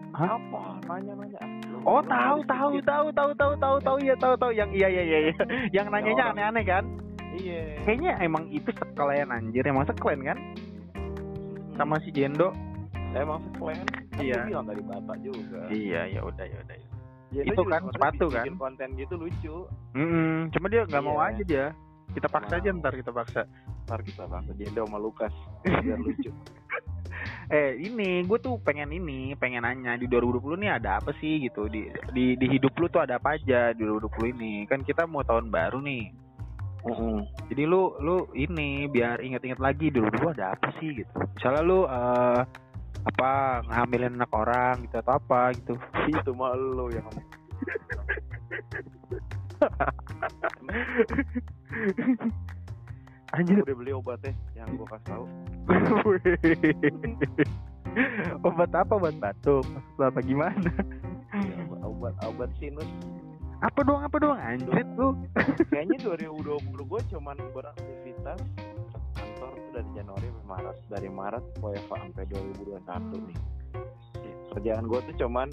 Hah? 0.09 0.35
apa 0.35 0.61
nanya 0.85 1.13
nanya 1.15 1.39
Oh, 1.85 2.01
tahu 2.01 2.43
tahu 2.43 2.81
tahu 2.81 3.07
tahu 3.13 3.31
tahu 3.33 3.53
tahu 3.55 3.75
tahu 3.79 3.97
ya 4.01 4.15
tahu 4.15 4.35
tahu 4.35 4.51
yang 4.51 4.67
iya 4.69 4.89
iya 4.89 5.03
iya 5.05 5.19
iya. 5.25 5.35
Yang 5.79 5.87
nanyanya 5.89 6.23
aneh-aneh 6.33 6.65
kan? 6.65 6.83
iya 7.31 7.79
Kayaknya 7.85 8.11
emang 8.19 8.43
itu 8.49 8.67
sekalian 8.73 9.29
anjir, 9.29 9.63
emang 9.63 9.87
sekalian 9.87 10.21
kan? 10.25 10.37
Sama 11.73 11.95
si 12.03 12.11
Jendo. 12.11 12.51
emang 13.11 13.39
sekalian 13.47 13.85
kan 13.87 14.03
Iya. 14.19 14.43
bilang 14.43 14.65
dari 14.67 14.83
Batak 14.83 15.17
juga 15.23 15.61
Iya, 15.71 16.01
ya 16.09 16.21
udah 16.21 16.43
ya 16.43 16.57
udah. 16.59 16.75
Jendo 17.29 17.53
Itu 17.53 17.61
juga 17.63 17.77
kan, 17.77 17.81
sepatu 17.93 18.25
bikin 18.27 18.53
kan? 18.53 18.61
konten 18.61 18.87
gitu 18.95 19.13
lucu 19.15 19.55
Mm 19.93 20.49
cuma 20.49 20.65
dia 20.67 20.81
nggak 20.85 21.03
mau 21.03 21.17
Iya. 21.17 21.27
aja 21.29 21.43
dia. 21.43 21.65
Kita 22.09 22.25
paksa 22.25 22.57
aja 22.57 22.69
ntar 22.73 22.93
kita 22.93 23.11
paksa. 23.11 23.41
ntar 23.85 24.01
kita 24.01 24.25
bahas 24.25 24.45
Jendo 24.53 24.85
sama 24.85 24.97
Lukas 24.97 25.33
biar 25.63 25.97
lucu 25.97 26.29
Eh 27.49 27.73
ini 27.75 28.21
gue 28.21 28.37
tuh 28.37 28.61
pengen 28.61 28.93
ini, 28.93 29.33
pengen 29.33 29.65
nanya 29.65 29.97
di 29.97 30.05
2020 30.05 30.61
nih 30.61 30.71
ada 30.71 31.01
apa 31.01 31.09
sih 31.17 31.41
gitu 31.41 31.65
di 31.65 31.89
di 32.13 32.37
di 32.37 32.45
hidup 32.47 32.77
lu 32.77 32.85
tuh 32.85 33.01
ada 33.01 33.17
apa 33.17 33.33
aja 33.33 33.73
di 33.73 33.81
2020 33.81 34.37
ini? 34.37 34.53
Kan 34.65 34.85
kita 34.85 35.03
mau 35.03 35.25
tahun 35.25 35.49
baru 35.49 35.81
nih. 35.81 36.13
Jadi 37.49 37.63
lu 37.65 37.97
lu 37.99 38.29
ini 38.33 38.85
biar 38.85 39.19
inget-inget 39.19 39.57
lagi 39.57 39.89
dulu 39.89 40.07
dulu 40.07 40.27
ada 40.31 40.53
apa 40.53 40.69
sih 40.77 40.95
gitu. 40.95 41.09
Misalnya 41.35 41.61
lu 41.61 41.79
eh 41.83 42.41
apa 43.09 43.65
ngambilin 43.65 44.21
anak 44.21 44.31
orang 44.31 44.85
gitu 44.85 45.01
atau 45.01 45.17
apa 45.17 45.49
gitu. 45.57 45.73
itu 46.13 46.31
mah 46.37 46.53
lo 46.55 46.87
yang 46.93 47.09
Anjir. 53.29 53.61
udah 53.61 53.77
beli 53.77 53.93
obatnya 53.93 54.33
yang 54.57 54.65
gua 54.73 54.97
kasih 54.97 55.05
tahu 55.13 55.25
obat 58.47 58.71
apa 58.73 58.93
obat 58.95 59.15
batuk? 59.17 59.63
Maksud 59.65 60.01
apa 60.01 60.19
gimana? 60.21 60.71
Ya, 61.33 61.57
obat 61.81 62.13
obat 62.25 62.49
sinus 62.57 62.87
Apa 63.59 63.83
doang 63.83 64.07
apa 64.07 64.17
doang 64.23 64.39
anjir 64.39 64.87
lu? 64.95 65.11
kayaknya 65.67 66.15
2020 66.15 66.79
gue 66.79 67.01
cuman 67.11 67.35
beraktivitas 67.51 68.39
tuh 68.55 68.88
dari 69.71 69.89
Januari 69.93 70.27
sampai 70.27 70.45
Maret. 70.47 70.77
Dari 70.89 71.09
Maret 71.09 71.45
WFA 71.59 71.95
sampai 72.03 72.25
2021 72.27 73.27
nih. 73.29 73.39
Kerjaan 74.49 74.85
gue 74.89 74.99
tuh 75.05 75.15
cuman 75.21 75.47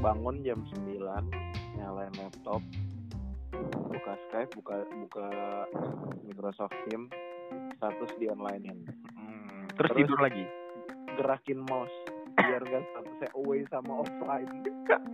bangun 0.00 0.40
jam 0.42 0.64
9 0.64 0.98
nyalain 1.76 2.14
laptop 2.18 2.62
buka 3.86 4.12
Skype 4.26 4.50
buka 4.56 4.74
buka 4.88 5.26
Microsoft 6.24 6.74
Teams 6.88 7.12
status 7.76 8.10
di 8.16 8.26
onlinein. 8.26 8.82
Hmm, 9.14 9.68
terus, 9.76 9.92
Terus- 9.92 9.98
tidur 10.08 10.18
lagi. 10.18 10.44
gerakin 11.12 11.60
mouse 11.68 11.92
biar 12.40 12.64
gak 12.64 12.80
statusnya 12.88 13.28
away 13.36 13.60
sama 13.68 14.00
offline. 14.00 14.48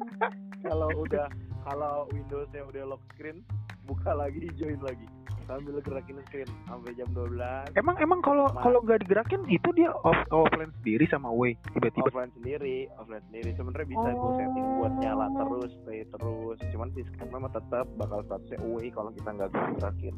Kalau 0.67 0.87
udah 0.95 1.27
kalau 1.67 2.07
Windowsnya 2.15 2.63
udah 2.65 2.95
lock 2.95 3.03
screen 3.13 3.43
buka 3.83 4.15
lagi 4.15 4.47
join 4.55 4.79
lagi 4.79 5.05
sambil 5.49 5.81
gerakin 5.81 6.21
screen 6.29 6.49
sampai 6.69 6.93
jam 6.93 7.09
12 7.17 7.73
Emang 7.81 7.97
emang 7.99 8.21
kalau 8.21 8.45
kalau 8.61 8.85
nggak 8.85 9.01
digerakin 9.09 9.43
itu 9.49 9.69
dia 9.73 9.89
off 10.05 10.21
offline 10.29 10.71
sendiri 10.81 11.09
sama 11.09 11.33
way 11.33 11.57
tiba-tiba. 11.73 12.07
offline 12.13 12.33
sendiri 12.37 12.85
offline 13.01 13.25
sendiri. 13.33 13.51
Sebenarnya 13.57 13.89
bisa 13.89 14.09
gue 14.13 14.33
setting 14.37 14.67
buat 14.79 14.95
nyala 15.01 15.27
terus 15.33 15.71
stay 15.83 16.01
terus. 16.13 16.59
Cuman 16.71 16.89
si 16.93 17.01
Skype 17.09 17.33
mah 17.33 17.53
tetap 17.53 17.87
bakal 17.97 18.21
statusnya 18.29 18.59
away 18.61 18.93
kalau 18.93 19.11
kita 19.17 19.31
nggak 19.33 19.51
gerakin. 19.81 20.15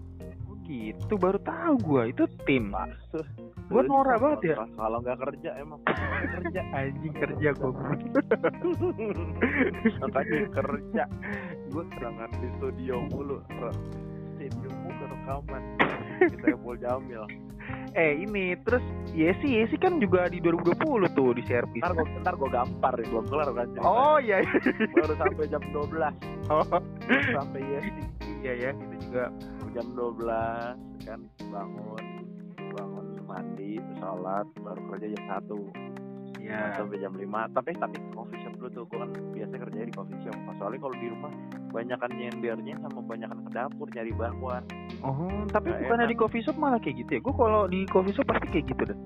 Oh 0.51 0.57
gitu. 0.67 1.15
Baru 1.15 1.39
tahu 1.43 1.75
gua. 1.83 2.03
Itu 2.11 2.27
tim. 2.49 2.75
Gua 3.71 3.83
norak 3.87 4.19
banget 4.19 4.55
ya. 4.55 4.67
kalau 4.75 4.99
nggak 4.99 5.19
kerja 5.23 5.51
emang. 5.63 5.81
Kerja 5.87 6.61
Anjing 6.75 7.15
kerja 7.15 7.49
gua. 7.55 7.71
makanya 10.03 10.41
kerja. 10.51 11.05
Gue 11.71 11.85
serangan 11.95 12.31
di 12.35 12.49
studio 12.59 12.95
mulu 13.15 13.39
Studio 14.51 14.71
mulu 14.83 15.05
rekaman 15.07 15.63
di 16.21 16.37
Saiful 16.43 16.77
Jamil 16.77 17.25
eh 17.95 18.19
ini 18.19 18.55
terus 18.67 18.83
Yesi 19.15 19.63
Yesi 19.63 19.79
kan 19.79 19.99
juga 20.03 20.27
di 20.27 20.43
2020 20.43 20.79
tuh 21.15 21.31
di 21.35 21.43
servis. 21.47 21.83
ntar 21.83 21.95
gue 21.95 22.07
ntar 22.23 22.35
gue 22.35 22.51
gampar 22.51 22.95
ya 22.99 23.07
belum 23.11 23.27
kelar 23.31 23.49
kan. 23.55 23.67
Oh 23.83 24.19
iya 24.19 24.43
iya. 24.43 24.53
baru 24.95 25.15
sampai 25.19 25.45
jam 25.47 25.63
12 25.71 26.51
Oh 26.51 26.67
sampai 27.31 27.61
yes 27.63 27.87
iya 28.43 28.53
ya 28.59 28.71
itu 28.75 28.95
juga. 29.07 29.31
jam 29.71 29.87
12 29.95 31.07
kan 31.07 31.21
bangun 31.51 32.05
bangun 32.75 33.07
mandi 33.27 33.79
sholat 33.99 34.47
baru 34.59 34.81
kerja 34.91 35.07
jam 35.15 35.25
1 35.47 36.00
Iya. 36.43 36.75
sampai 36.75 36.97
jam 36.97 37.13
5 37.13 37.25
tapi 37.51 37.71
tapi 37.75 37.97
coffee 38.11 38.41
shop 38.41 38.55
dulu 38.57 38.69
tuh 38.71 38.85
gue 38.87 38.99
kan 38.99 39.11
biasa 39.31 39.55
kerja 39.59 39.81
di 39.83 39.93
coffee 39.93 40.21
shop 40.21 40.37
soalnya 40.57 40.81
kalau 40.81 40.97
di 40.97 41.07
rumah 41.07 41.33
banyakan 41.69 42.11
nyendernya 42.13 42.75
sama 42.79 43.01
banyakan 43.01 43.39
ke 43.41 43.51
dapur 43.51 43.87
nyari 43.89 44.13
bakwan 44.13 44.65
Oh 45.01 45.17
tapi 45.47 45.69
Nggak 45.69 45.81
bukannya 45.83 46.05
enak. 46.05 46.13
di 46.13 46.19
coffee 46.19 46.43
shop 46.43 46.57
malah 46.57 46.77
kayak 46.79 46.97
gitu 46.99 47.11
ya? 47.11 47.21
Gua 47.21 47.35
kalau 47.35 47.63
di 47.65 47.81
coffee 47.87 48.13
shop 48.13 48.27
pasti 48.27 48.47
kayak 48.51 48.67
gitu 48.67 48.83
deh. 48.85 48.99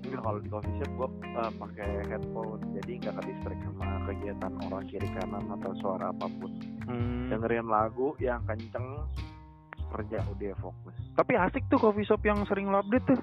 Enggak 0.00 0.22
kalau 0.22 0.38
di 0.38 0.48
coffee 0.48 0.76
shop 0.76 0.90
gue 0.90 1.08
pakai 1.54 1.88
headphone 2.06 2.60
jadi 2.72 2.92
nggak 2.98 3.14
ke 3.14 3.22
distract 3.24 3.60
sama 3.62 3.86
kegiatan 4.04 4.52
orang 4.62 4.84
kiri 4.86 5.08
kanan 5.10 5.44
atau 5.52 5.72
suara 5.76 6.06
apa 6.08 6.26
pun 6.32 6.50
Hmm. 6.84 7.28
dengerin 7.28 7.66
lagu 7.66 8.16
yang 8.16 8.40
kenceng 8.42 9.04
kerja 9.88 10.24
udah 10.26 10.54
fokus 10.56 10.96
Tapi 11.12 11.32
asik 11.34 11.66
tuh 11.66 11.76
coffee 11.78 12.02
shop 12.02 12.22
yang 12.22 12.40
sering 12.44 12.66
lo 12.66 12.78
update 12.78 13.04
tuh. 13.06 13.20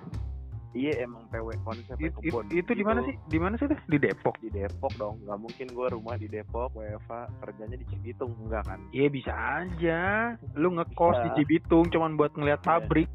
Iya 0.75 1.01
emang 1.01 1.24
PW 1.27 1.55
konsepnya 1.63 2.12
It- 2.12 2.20
it- 2.22 2.51
itu 2.53 2.72
di 2.74 2.84
mana 2.84 3.00
Gitu. 3.00 3.08
sih? 3.08 3.15
Di 3.25 3.39
mana 3.39 3.55
sih 3.55 3.65
tuh? 3.65 3.79
Di 3.82 3.98
Depok. 3.98 4.36
di 4.38 4.50
Depok 4.50 4.91
dong 4.96 5.15
nggak 5.24 5.39
mungkin 5.39 5.67
gue 5.67 5.88
rumah 5.89 6.15
di 6.15 6.27
Depok 6.27 6.70
WFA 6.74 7.32
kerjanya 7.39 7.74
di 7.74 7.86
Cibitung 7.86 8.36
enggak 8.38 8.63
kan 8.65 8.79
Iya 8.91 9.08
bisa 9.08 9.32
aja. 9.32 10.00
Lu 10.53 10.70
ngekos 10.72 11.15
Bisa. 11.15 11.24
di 11.24 11.29
Cibitung 11.38 11.88
cuman 11.88 12.13
buat 12.13 12.32
ngeliat 12.34 12.60
Iya. 12.60 12.67
pabrik. 12.67 13.10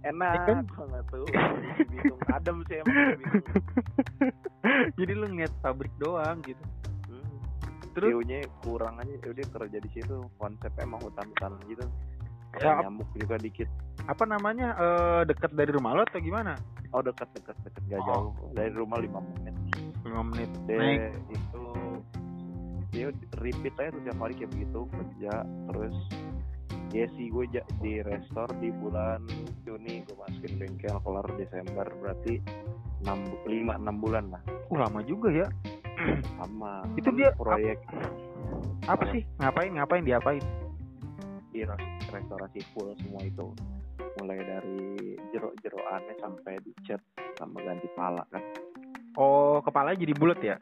enak 0.00 0.32
Ya 0.32 0.40
kan? 0.46 0.56
banget 0.78 1.04
tuh 1.08 1.24
di 1.26 1.36
Cibitung 1.82 2.20
adem 2.26 2.56
sih 2.64 2.76
emang 2.78 2.96
Cibitung 3.10 3.64
Jadi 4.98 5.12
lu 5.12 5.26
ngeliat 5.26 5.52
pabrik 5.58 5.92
doang 5.96 6.36
gitu. 6.42 6.64
hmm. 7.06 7.28
Terus 7.92 8.08
view-nya 8.10 8.38
kurang 8.60 8.96
aja 8.96 9.10
ya 9.10 9.28
udah 9.28 9.46
kerja 9.50 9.78
di 9.78 9.90
situ 9.90 10.16
konsepnya 10.36 10.84
emang 10.84 11.00
hutan-hutan 11.00 11.52
gitu 11.66 11.84
Ya, 12.52 12.82
nyamuk 12.82 13.06
juga 13.14 13.38
dikit 13.38 13.70
apa 14.10 14.24
namanya? 14.24 14.74
Eh 14.74 15.22
dekat 15.24 15.54
dari 15.54 15.70
rumah 15.70 15.94
lo 15.94 16.02
atau 16.02 16.18
gimana? 16.18 16.58
oh 16.90 16.98
dekat 17.00 17.30
dekat 17.32 17.54
dekat 17.62 17.82
gak 17.86 18.02
Oh. 18.02 18.34
jauh 18.34 18.50
dari 18.50 18.74
rumah 18.74 18.98
lima 18.98 19.22
menit 19.22 19.54
5 20.02 20.26
menit. 20.26 20.50
deh 20.66 20.74
Naik. 20.74 21.00
itu 21.30 21.64
dia 22.90 23.06
repeat 23.38 23.74
aja 23.78 23.94
tuh 23.94 24.02
tiap 24.02 24.18
hari 24.18 24.34
kayak 24.34 24.50
begitu 24.50 24.80
kerja 24.90 25.34
terus 25.70 25.94
ya 26.90 27.06
sih 27.14 27.30
gue 27.30 27.46
di 27.78 28.02
restor 28.02 28.50
di 28.58 28.74
bulan 28.74 29.22
Juni 29.62 30.02
gue 30.02 30.18
masukin 30.18 30.58
bengkel 30.58 30.98
kelar 30.98 31.26
Desember 31.38 31.86
berarti 31.96 32.42
6 33.06 33.06
5 33.46 33.46
6 33.78 34.02
bulan 34.02 34.26
lah 34.28 34.42
Uh, 34.66 34.78
lama 34.78 34.98
juga 35.02 35.30
ya. 35.30 35.46
sama 36.34 36.82
Itu 36.94 37.10
dia 37.12 37.30
proyek 37.32 37.78
Apa 38.86 39.02
sih? 39.10 39.22
Ngapain? 39.36 39.70
Ngapain 39.72 40.02
diapain? 40.02 40.42
di 41.50 41.62
res- 41.62 41.82
restorasi 42.08 42.62
full 42.70 42.94
semua 42.96 43.22
itu 43.22 43.46
mulai 44.16 44.38
dari 44.40 44.78
jeruk-jerukannya 45.30 46.14
sampai 46.16 46.58
dicat 46.60 47.00
sama 47.36 47.60
ganti 47.60 47.86
pala 47.92 48.26
kan 48.28 48.42
Oh, 49.12 49.58
kepalanya 49.60 49.98
jadi 50.00 50.14
bulat 50.14 50.38
ya? 50.40 50.56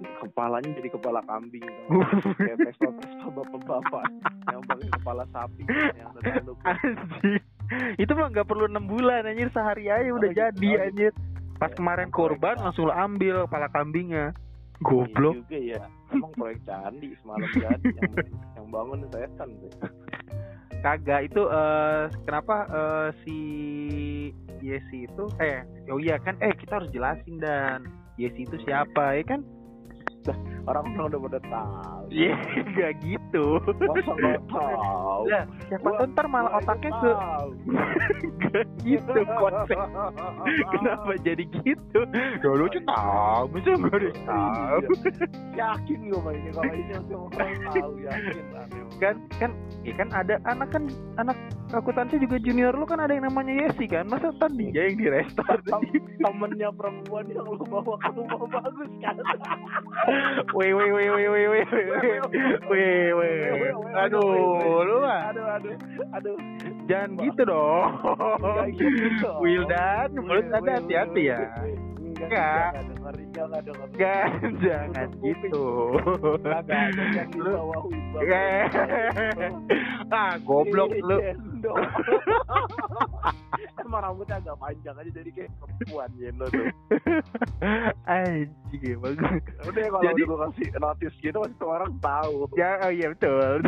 kepalanya 0.00 0.72
jadi 0.72 0.88
kepala 0.90 1.20
kambing 1.22 1.60
tau. 1.60 2.00
kayak 2.40 2.56
pesta 2.58 2.88
pesta 2.90 3.26
bapak-bapak 3.28 4.04
yang 4.46 4.62
pakai 4.64 4.88
kepala 4.90 5.24
sapi 5.28 5.62
yang 5.92 6.08
terlalu 6.14 6.52
Anjir. 6.64 7.40
Itu 7.98 8.12
mah 8.14 8.32
nggak 8.32 8.48
perlu 8.48 8.64
enam 8.64 8.88
bulan 8.88 9.28
anjir 9.28 9.52
sehari 9.52 9.86
aja 9.86 10.08
udah 10.08 10.24
Oh, 10.24 10.32
gitu. 10.32 10.40
jadi 10.40 10.56
gitu. 10.66 10.80
anjir. 10.82 11.12
Pas 11.54 11.68
Ya, 11.68 11.76
kemarin 11.76 12.08
proyek 12.08 12.16
korban 12.16 12.54
candi. 12.54 12.64
langsung 12.64 12.88
ambil 12.88 13.36
kepala 13.44 13.68
kambingnya. 13.68 14.24
Goblok. 14.80 15.36
Iya 15.36 15.40
juga 15.44 15.58
ya 15.60 15.82
emang 16.10 16.32
proyek 16.32 16.58
candi 16.64 17.08
semalam 17.20 17.48
jadi 17.52 17.84
yang 17.92 18.12
yang 18.56 18.66
bangun 18.72 19.00
setan 19.06 19.48
tuh 19.54 19.72
Kagak 20.80 21.28
itu 21.28 21.42
eh 21.44 22.04
kenapa 22.24 22.56
eh, 22.66 23.08
si 23.22 23.38
Yesi 24.60 25.04
itu 25.04 25.24
eh 25.40 25.60
oh 25.88 26.00
iya 26.00 26.16
kan 26.16 26.36
eh 26.40 26.52
kita 26.52 26.80
harus 26.80 26.90
jelasin 26.92 27.36
dan 27.40 27.84
Yesi 28.16 28.44
itu 28.44 28.56
siapa 28.64 29.16
ya 29.16 29.24
kan? 29.24 29.40
orang-orang 30.68 31.08
udah 31.08 31.20
pada 31.24 31.40
tahu 31.48 32.04
Iya 32.12 32.34
nggak 32.76 32.92
gitu. 33.00 33.44
masa 33.80 34.12
nggak 34.12 34.40
tahu 34.52 35.22
Lah, 35.30 35.44
siapa 35.64 35.88
tahu 35.88 36.06
ntar 36.12 36.26
malah 36.28 36.52
otaknya 36.58 36.90
ke. 36.92 37.10
Gak 38.50 38.66
gitu 38.82 39.20
konsep. 39.38 39.78
Kenapa 40.74 41.12
jadi 41.22 41.44
gitu? 41.62 42.00
Ya 42.12 42.50
lu 42.50 42.66
aja 42.66 42.80
tahu, 42.82 43.42
masa 43.54 43.70
nggak 43.78 43.94
ada 43.94 44.06
yang 44.10 44.20
tahu? 44.26 44.78
Iya. 44.90 45.24
yakin 45.54 45.98
gue 46.08 46.32
ini 46.34 46.50
kalau 46.50 46.72
ini 46.74 46.94
orang 47.14 47.54
tahu 47.70 47.90
yakin 48.02 48.44
aneh 48.58 48.82
kan 49.00 49.16
kan 49.40 49.50
ya 49.80 49.96
kan 49.96 50.08
ada 50.12 50.36
anak 50.44 50.68
kan 50.70 50.84
anak 51.16 51.36
akuntansi 51.72 52.20
juga 52.20 52.36
junior 52.36 52.76
lu 52.76 52.84
kan 52.84 53.00
ada 53.00 53.16
yang 53.16 53.24
namanya 53.24 53.64
Yesi 53.64 53.88
kan 53.88 54.04
masa 54.04 54.28
tadi 54.36 54.68
dia 54.70 54.92
yang 54.92 55.00
di 55.00 55.06
restart 55.08 55.64
Tem- 55.64 56.04
temennya 56.20 56.68
perempuan 56.76 57.24
yang 57.32 57.48
lu 57.48 57.64
bawa 57.64 57.96
ke 57.96 58.10
rumah 58.12 58.44
bagus 58.44 58.90
kan 59.00 59.16
weh 60.52 60.70
weh 60.76 60.90
weh 60.92 61.08
weh 61.08 61.26
weh 61.32 61.46
weh 61.48 61.64
weh 62.68 63.02
weh 63.16 63.72
aduh 63.96 64.84
lu 64.84 64.96
mah 65.00 65.32
aduh 65.32 65.46
aduh 65.56 65.74
aduh 66.12 66.36
jangan 66.84 67.10
gitu 67.24 67.42
dong 67.48 67.88
gitu. 68.76 69.30
Wildan 69.40 70.08
mulut 70.20 70.46
anda 70.52 70.76
hati-hati 70.76 71.22
ya. 71.32 71.38
Enggak. 72.20 72.70
Enggak 72.76 73.46
jangan. 73.64 73.88
Enggak, 73.90 74.26
gitu. 75.24 75.66
Di 77.30 77.40
bawah. 77.40 77.82
Eh, 78.20 78.64
ah, 80.12 80.32
goblok 80.42 80.92
lu. 81.00 81.16
Emang 83.80 84.00
rambutnya 84.04 84.38
agak 84.38 84.56
panjang 84.56 84.94
aja 84.94 85.10
jadi 85.10 85.30
kayak 85.34 85.50
perempuan 85.58 86.10
Jendo 86.14 86.46
tuh. 86.48 86.66
Anjing 88.06 88.82
emang. 88.86 89.14
Udah 89.66 89.84
kalau 89.90 90.04
Jadi- 90.04 90.24
udah 90.24 90.38
kasih 90.46 90.68
notice 90.78 91.16
gitu 91.18 91.38
pasti 91.40 91.64
orang 91.64 91.92
tahu. 91.98 92.46
Ya, 92.54 92.70
oh 92.84 92.92
iya 92.92 93.06
betul. 93.10 93.58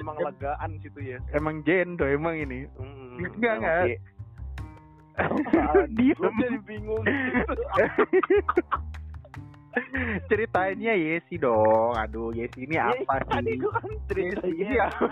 Emang 0.00 0.16
legaan 0.18 0.70
situ 0.80 1.00
ya. 1.00 1.18
emang 1.30 1.62
jendo 1.62 2.04
emang 2.04 2.34
ini. 2.36 2.66
Hmm, 2.74 3.20
Enggak, 3.20 3.60
emang 3.60 3.62
enggak. 3.62 3.84
Diam. 5.90 6.16
Gua 6.16 6.30
jadi 6.36 6.58
bingung. 6.62 7.04
Ceritainnya 10.26 10.98
Yesi 10.98 11.38
dong. 11.38 11.94
Aduh, 11.94 12.34
Yesi 12.34 12.66
ini 12.66 12.74
Ya, 12.74 12.90
apa 12.90 13.22
Tadi 13.22 13.54
sih? 13.54 13.62
gua 13.62 13.70
kan 13.72 13.86
Yesi 14.18 14.76
apa? 14.76 15.06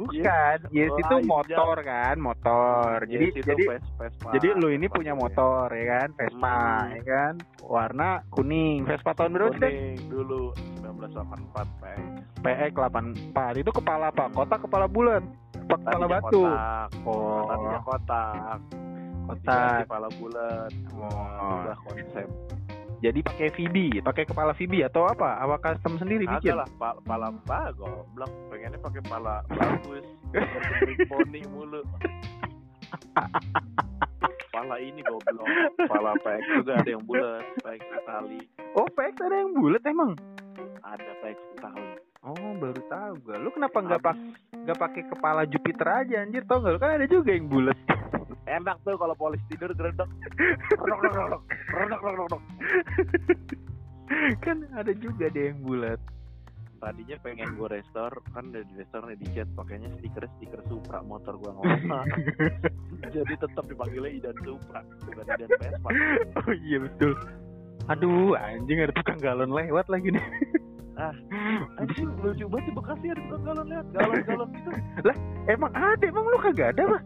Bukan, 0.00 0.56
Yesi 0.72 0.96
itu 0.98 1.16
motor 1.28 1.76
kan, 1.78 2.16
motor. 2.16 3.04
Jadi 3.04 3.36
jadi 3.36 3.62
Vespa. 3.68 4.30
jadi 4.32 4.56
lu 4.56 4.72
ini 4.72 4.88
punya 4.88 5.12
ya. 5.12 5.18
motor 5.18 5.68
ya 5.70 5.84
kan, 6.00 6.08
Vespa 6.16 6.56
Hmm. 6.56 6.92
ya 6.96 7.02
kan, 7.04 7.34
warna 7.66 8.22
kuning. 8.30 8.84
Vespa 8.84 9.12
tahun 9.12 9.32
berapa 9.32 9.52
sih? 9.56 9.60
Kuning 9.60 9.96
dulu 10.06 10.52
1984 10.80 11.80
PX. 11.80 11.98
PX 12.40 12.70
84 12.72 13.58
itu 13.58 13.70
kepala 13.72 14.08
apa? 14.08 14.24
Kotak 14.30 14.60
kepala 14.62 14.86
bulat? 14.86 15.24
Apa 15.64 15.76
kepala 15.80 16.06
batu? 16.06 16.44
Kotak. 16.44 16.88
Oh, 17.04 17.42
Tadinya 17.48 17.80
kotak. 17.80 18.58
kotak. 19.24 19.88
Kepala 19.88 20.08
bulat. 20.14 20.70
Oh. 20.92 21.08
Udah 21.64 21.76
konsep. 21.82 22.28
Jadi 23.02 23.20
pakai 23.20 23.52
VB, 23.52 24.00
pakai 24.00 24.24
kepala 24.24 24.56
VB 24.56 24.80
atau 24.80 25.04
apa? 25.04 25.36
Apa 25.36 25.60
custom 25.60 26.00
sendiri 26.00 26.24
bikin? 26.24 26.56
lah, 26.56 26.64
pa- 26.80 26.96
pala 27.04 27.28
apa 27.28 27.68
goblok. 27.76 28.32
Pengennya 28.48 28.80
pakai 28.80 29.02
pala 29.04 29.44
bagus. 29.44 30.08
Poni 31.12 31.44
mulu. 31.52 31.84
Pala 34.54 34.76
ini 34.78 35.02
goblok. 35.02 35.48
Pala 35.90 36.14
PX 36.22 36.42
juga 36.62 36.72
ada 36.78 36.90
yang 36.94 37.02
bulat. 37.02 37.42
PX 37.58 37.82
Itali. 37.90 38.40
Oh, 38.78 38.86
PX 38.86 39.14
ada 39.26 39.36
yang 39.42 39.52
bulat 39.58 39.82
emang? 39.82 40.14
Ada 40.86 41.10
PX 41.18 41.38
Itali. 41.58 41.86
Oh, 42.22 42.50
baru 42.62 42.80
tahu 42.86 43.12
gua. 43.26 43.36
Lu 43.42 43.50
kenapa 43.50 43.78
nggak 43.82 44.00
pak 44.00 44.16
nggak 44.54 44.78
pakai 44.78 45.02
kepala 45.10 45.42
Jupiter 45.50 45.88
aja 45.90 46.22
anjir? 46.22 46.46
Tau 46.46 46.62
nggak? 46.62 46.72
Lu 46.72 46.80
kan 46.80 46.94
ada 46.94 47.06
juga 47.10 47.34
yang 47.34 47.50
bulat. 47.50 47.76
Enak 48.46 48.76
tuh 48.86 48.94
kalau 48.94 49.16
polis 49.18 49.42
tidur 49.50 49.74
redok, 49.74 50.06
redok. 50.70 51.42
Redok, 51.74 52.00
redok, 52.00 52.00
redok. 52.30 52.42
kan 54.44 54.56
ada 54.78 54.92
juga 54.94 55.26
deh 55.34 55.50
yang 55.50 55.60
bulat. 55.66 55.98
Tadinya 56.84 57.16
pengen 57.24 57.56
gue 57.56 57.68
restore 57.72 58.20
kan 58.36 58.52
udah 58.52 58.60
di 58.60 58.74
restore 58.76 59.08
nih 59.08 59.16
dicat 59.24 59.48
pakainya 59.56 59.88
stiker 59.96 60.28
stiker 60.36 60.60
Supra 60.68 61.00
motor 61.00 61.40
gua 61.40 61.56
nggak 61.56 62.04
Jadi 63.16 63.34
tetap 63.40 63.64
dipanggilnya 63.64 64.12
Idan 64.12 64.36
Supra 64.44 64.84
bukan 65.08 65.24
Idan 65.24 65.50
Vespa. 65.56 65.88
Oh 66.44 66.52
iya 66.52 66.78
betul. 66.84 67.12
Aduh, 67.88 68.36
anjing 68.36 68.84
ada 68.84 68.92
tukang 68.92 69.16
galon 69.16 69.48
lewat 69.48 69.88
lagi 69.88 70.12
nih. 70.12 70.24
Anjing 71.80 72.06
lucu 72.20 72.44
banget 72.52 72.64
di 72.68 72.72
Bekasi 72.76 73.06
ada 73.16 73.20
tukang 73.32 73.42
galon 73.48 73.66
lihat 73.72 73.86
galon-galon 73.96 74.48
gitu. 74.52 74.70
Emang 75.48 75.72
ada, 75.72 76.04
emang 76.04 76.24
lu 76.28 76.38
kagak 76.38 76.76
ada, 76.76 76.82
Bah? 76.84 77.02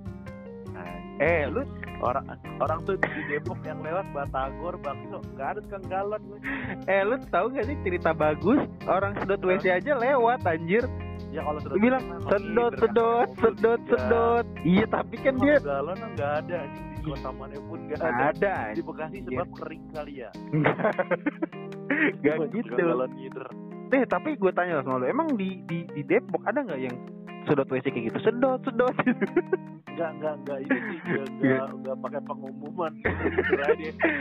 Eh, 1.18 1.50
lu 1.50 1.62
orang 1.98 2.24
orang 2.62 2.78
tuh 2.86 2.94
di 2.98 3.22
Depok 3.26 3.58
yang 3.66 3.82
lewat 3.82 4.06
Batagor 4.14 4.78
bakso 4.78 5.18
nggak 5.34 5.48
ada 5.56 5.60
tukang 5.66 5.84
galon 5.90 6.22
eh 6.86 7.02
lu 7.02 7.18
tahu 7.30 7.50
gak 7.54 7.66
sih 7.66 7.76
cerita 7.82 8.14
bagus? 8.14 8.60
Orang 8.86 9.16
sedot 9.20 9.40
WC 9.42 9.82
aja 9.82 9.92
lewat 9.98 10.44
anjir. 10.46 10.84
Ya 11.28 11.44
kalau 11.44 11.60
Lu 11.60 11.76
bilang 11.76 12.04
sedot 12.30 12.72
sedot 12.80 13.28
sedot 13.36 13.80
sedot. 13.90 14.46
Iya, 14.64 14.84
tapi 14.88 15.16
kan 15.20 15.34
dia 15.42 15.60
galon 15.60 15.98
nggak 16.16 16.32
ada 16.46 16.58
di 16.72 16.80
kota 17.04 17.30
mana 17.34 17.56
pun 17.68 17.78
nggak 17.88 18.00
ada. 18.00 18.24
ada 18.32 18.54
Di 18.72 18.82
Bekasi 18.84 19.18
sebab 19.26 19.48
kering 19.56 19.84
kali 19.92 20.14
ya. 20.24 20.30
Gak 22.24 22.36
gitu. 22.54 22.72
Galon 22.78 23.10
ngider. 23.12 23.48
Eh, 23.88 24.04
tapi 24.04 24.36
gue 24.36 24.52
tanya 24.52 24.84
sama 24.84 25.00
lu, 25.00 25.08
emang 25.08 25.32
di 25.32 25.64
di 25.64 25.88
di 25.96 26.02
Depok 26.04 26.44
ada 26.44 26.60
nggak 26.60 26.80
yang 26.80 26.96
sedot 27.48 27.66
WC 27.66 27.86
kayak 27.88 28.04
gitu? 28.12 28.18
Sedot, 28.22 28.60
sedot. 28.62 28.94
nggak 29.98 30.10
nggak 30.22 30.34
nggak 30.46 30.58
ini 30.62 30.78
sih 30.78 30.98
nggak 31.02 31.26
Iya. 31.42 31.62
nggak 31.74 31.96
pakai 31.98 32.20
pengumuman 32.22 32.92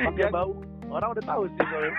pakai 0.10 0.26
bau 0.34 0.52
orang 0.90 1.10
udah 1.14 1.26
tahu 1.28 1.44
sih 1.46 1.66
kalau 1.70 1.90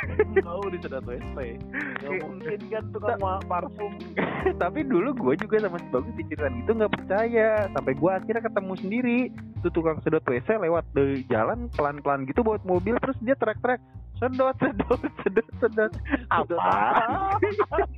bau 0.43 0.64
disedot 0.67 1.05
WC 1.07 1.23
nggak 1.31 2.11
Iya. 2.11 2.19
mungkin 2.27 2.59
kan 2.75 2.85
tukang 2.91 3.21
parfum 3.47 3.93
tapi 4.62 4.81
dulu 4.83 5.14
gue 5.14 5.35
juga 5.38 5.57
sama 5.62 5.79
si 5.79 5.87
bagus 5.95 6.14
diceritain 6.19 6.59
gitu 6.59 6.71
nggak 6.75 6.91
percaya 6.91 7.49
sampai 7.71 7.93
gue 7.95 8.11
akhirnya 8.11 8.43
ketemu 8.43 8.73
sendiri 8.83 9.19
tuh 9.62 9.71
tukang 9.71 9.99
sedot 10.03 10.27
wc 10.27 10.49
lewat 10.51 10.85
dari 10.91 11.23
jalan 11.31 11.71
pelan 11.79 12.03
pelan 12.03 12.27
gitu 12.27 12.43
bawa 12.43 12.59
mobil 12.67 12.99
terus 12.99 13.19
dia 13.23 13.38
trek 13.38 13.62
trek 13.62 13.79
sedot 14.18 14.54
sedot 14.59 15.00
sedot 15.22 15.48
sedot. 15.62 15.92
Apa? 16.28 16.54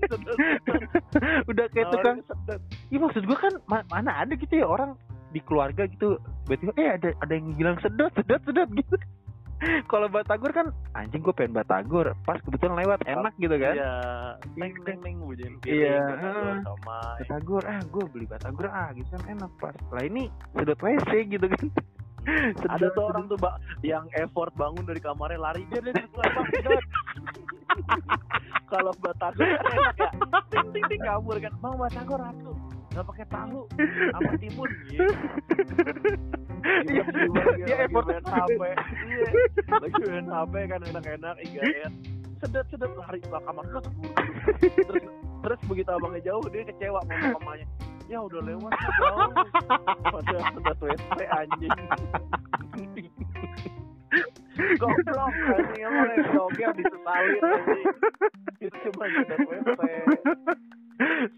Sedot, 0.04 0.36
udah 1.48 1.66
kayak 1.72 1.88
tukang 1.90 2.16
Sedot. 2.24 2.60
iya 2.92 2.98
maksud 3.00 3.22
gue 3.24 3.38
kan 3.38 3.54
ma- 3.66 3.86
mana 3.88 4.24
ada 4.24 4.32
gitu 4.36 4.60
ya 4.60 4.66
orang 4.68 4.96
di 5.30 5.40
keluarga 5.40 5.86
gitu. 5.86 6.18
Tiba-tiba 6.44 6.72
eh 6.76 6.90
ada 6.98 7.08
ada 7.22 7.32
yang 7.32 7.54
bilang 7.56 7.76
sedot 7.80 8.12
sedot 8.14 8.40
sedot 8.44 8.68
gitu. 8.80 8.96
Kalau 9.92 10.08
batagor 10.08 10.56
kan 10.56 10.72
anjing 10.96 11.20
gue 11.20 11.36
pengen 11.36 11.52
batagor. 11.52 12.16
Pas 12.24 12.40
kebetulan 12.40 12.80
lewat 12.80 13.04
enak 13.04 13.36
gitu 13.36 13.56
kan. 13.60 13.74
Iya, 13.76 13.92
neng 14.56 14.72
neng 14.88 14.98
neng 15.04 15.16
Iya, 15.68 16.00
batagor 16.00 16.56
batagor 17.20 17.62
ah 17.68 17.80
gue 17.84 18.04
beli 18.08 18.26
batagor 18.26 18.68
ah 18.72 18.88
gitu 18.96 19.08
kan 19.16 19.36
enak 19.36 19.52
pas. 19.60 19.76
Lah 19.92 20.04
ini 20.04 20.32
sedot 20.56 20.80
wc 20.80 21.10
gitu 21.28 21.46
kan 21.48 21.64
ada 22.68 22.86
tuh 22.92 23.04
orang 23.08 23.24
tuh 23.26 23.36
mbak 23.40 23.54
yang 23.80 24.04
effort 24.16 24.52
bangun 24.54 24.84
dari 24.84 25.00
kamarnya 25.00 25.40
lari. 25.40 25.62
Dia 25.72 25.80
dia 25.80 26.04
keluar 26.08 26.30
kalau 28.72 28.92
batagor 28.98 29.46
kan 29.46 29.72
enak 29.72 29.96
ya. 29.98 30.10
Ting 30.50 30.68
ting 30.74 30.84
ting 30.90 31.02
kabur 31.02 31.36
kan. 31.40 31.52
Bang 31.58 31.74
batagor 31.78 32.20
ratu. 32.20 32.52
Nggak 32.90 33.04
pakai 33.06 33.26
tahu. 33.30 33.60
Sama 34.12 34.32
timun. 34.38 34.70
Gitu 34.90 35.06
Iya, 36.60 37.04
dia 37.64 37.76
effort. 37.88 38.20
HP 38.20 38.60
iya. 38.60 38.76
Lagi 39.80 40.02
main 40.04 40.28
HP 40.28 40.54
kan 40.68 40.80
enak-enak 40.92 41.36
IGN 41.40 41.92
sedot 42.40 42.66
sedot 42.68 42.92
lari. 43.00 43.18
Ke 43.20 43.38
kamar 43.40 43.64
terus 43.68 43.86
terus 45.40 45.60
begitu 45.64 45.88
abangnya 45.88 46.20
jauh 46.32 46.44
dia 46.52 46.68
kecewa 46.68 47.00
sama 47.08 47.40
mamanya 47.40 47.66
ya 48.10 48.18
udah 48.26 48.42
lewat 48.42 48.74
jauh 48.74 49.30
padahal 50.10 50.42
sedot 50.58 50.78
WC 50.82 51.18
anjing. 51.30 51.78
Goblok 54.82 55.30
anjing. 55.30 55.82
Emang 55.86 56.10
yang 56.10 56.26
joget 56.34 56.74
disesalin 56.74 57.38
anjing. 57.46 57.84
Itu 58.58 58.76
cuma 58.90 59.04
WC 59.06 59.30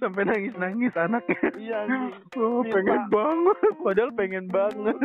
sampai 0.01 0.23
nangis 0.25 0.55
nangis 0.57 0.93
anaknya. 0.97 1.41
Iya 1.61 1.77
anjing. 1.85 2.17
Oh, 2.41 2.65
pengen 2.65 3.03
banget. 3.13 3.59
Padahal 3.85 4.11
pengen 4.17 4.47
banget. 4.49 4.97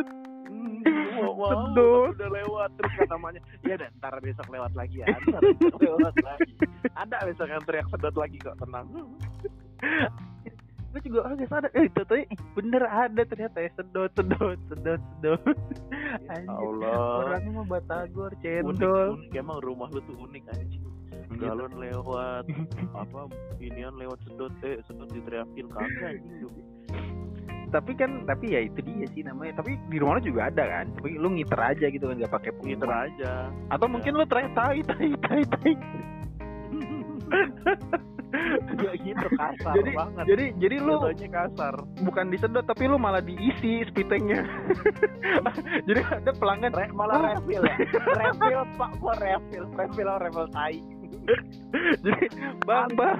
Hmm, 0.47 0.79
wow, 1.19 1.35
wow, 1.35 2.07
udah 2.15 2.31
lewat. 2.31 2.69
Terus 2.79 2.93
kan 2.95 3.07
namanya 3.11 3.43
ya 3.67 3.75
dan 3.75 3.91
ntar 3.99 4.15
besok 4.23 4.47
lewat 4.47 4.71
lagi 4.71 5.03
ya. 5.03 5.11
Ntar 5.27 5.43
besok 5.43 5.83
lewat 5.83 6.15
lagi. 6.23 6.53
Ada 6.95 7.27
besok 7.27 7.47
yang 7.51 7.63
teriak 7.67 7.91
sedot 7.91 8.15
lagi 8.15 8.39
kok 8.39 8.55
tenang 8.55 8.87
gue 10.97 11.13
juga 11.13 11.29
agak 11.29 11.47
sadar. 11.53 11.69
Eh 11.77 11.85
itu 11.85 12.01
tuh 12.01 12.17
bener 12.57 12.81
ada 12.89 13.21
ternyata 13.21 13.57
ya 13.61 13.69
sedot 13.77 14.09
sedot 14.17 14.57
sedot 14.73 14.97
sedot. 14.97 15.57
Anjir, 16.33 16.49
Allah. 16.49 17.21
orangnya 17.21 17.51
mah 17.61 17.65
batagor 17.69 18.33
unik, 18.33 18.41
cendol. 18.41 19.09
unik. 19.21 19.31
Emang 19.37 19.61
rumah 19.61 19.87
lu 19.93 20.01
tuh 20.09 20.17
unik 20.17 20.43
anjing. 20.57 20.83
Galon 21.37 21.73
lewat 21.77 22.49
apa 23.05 23.19
inian 23.61 23.93
lewat 23.93 24.17
sedot 24.25 24.49
eh 24.65 24.81
sedot 24.89 25.09
diteriakin 25.13 25.69
kagak 25.69 26.17
anjing 26.17 26.49
tapi 27.67 27.91
kan 27.99 28.23
tapi 28.23 28.55
ya 28.55 28.63
itu 28.63 28.79
dia 28.79 29.03
sih 29.11 29.27
namanya. 29.27 29.59
Tapi 29.59 29.75
di 29.91 29.99
rumah 29.99 30.23
lu 30.23 30.31
juga 30.31 30.47
ada 30.47 30.63
kan? 30.63 30.87
Tapi 30.87 31.19
lu 31.19 31.35
ngiter 31.35 31.59
aja 31.59 31.85
gitu 31.91 32.07
kan 32.07 32.15
gak 32.15 32.31
pakai 32.31 32.51
ngiter 32.63 32.87
pengumuman. 32.87 33.11
aja. 33.11 33.31
Atau 33.67 33.87
mungkin 33.91 34.15
lu 34.15 34.23
teriak 34.23 34.55
tai 34.55 34.79
tai 34.87 35.11
tai 35.19 35.43
tai 35.43 35.73
ya 38.77 38.91
gitu 38.97 39.27
kasar 39.33 39.73
jadi 39.73 39.91
banget. 39.93 40.23
jadi 40.27 40.45
jadi 40.59 40.75
lu 40.79 40.93
Contohnya 40.97 41.27
kasar. 41.29 41.73
bukan 42.01 42.25
disedot 42.27 42.65
tapi 42.65 42.83
lu 42.85 42.97
malah 42.97 43.19
diisi 43.19 43.87
spitengnya. 43.87 44.43
Jadi 45.87 46.01
ada 46.03 46.31
pelanggan. 46.33 46.71
Re, 46.71 46.91
malah 46.91 47.15
Ah. 47.17 47.23
refill 47.33 47.63
ya? 47.63 47.75
Refill 48.17 48.61
pak 48.75 48.91
gua 48.97 49.13
refill 49.15 49.65
refill 49.71 50.09
refill 50.17 50.47
tai. 50.49 50.75
Jadi 52.03 52.25
bang 52.61 52.89
bang 52.93 53.19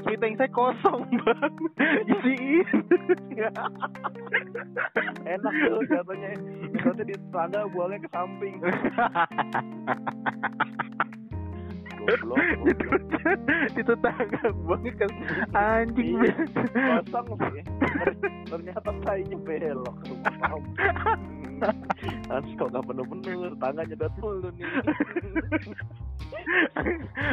spiteng 0.00 0.32
saya 0.34 0.50
kosong 0.50 1.04
bang. 1.20 1.52
Isiin. 2.16 2.66
Enak 5.26 5.54
tuh 5.62 5.82
jatuhnya. 5.86 6.30
Jatuhnya 6.74 7.04
di 7.04 7.14
tetangga 7.14 7.60
buangnya 7.68 7.98
ke 8.00 8.08
samping. 8.08 8.54
Goblok 11.98 12.38
itu 13.76 13.84
di 13.84 13.92
tetangga 13.92 14.42
banget 14.64 14.94
kan 14.96 15.10
anjing 15.52 16.16
Iya. 16.16 16.32
kosong 17.04 17.28
sih 17.52 17.62
ternyata 18.48 18.90
tainya 19.04 19.36
belok 19.36 19.96
kamu 20.40 20.68
Hans 22.28 22.48
kok 22.56 22.68
gak 22.68 22.84
penuh-penuh 22.84 23.52
tetangga 23.52 23.82
nyedot 23.84 24.14
mulu 24.16 24.48
nih 24.56 24.68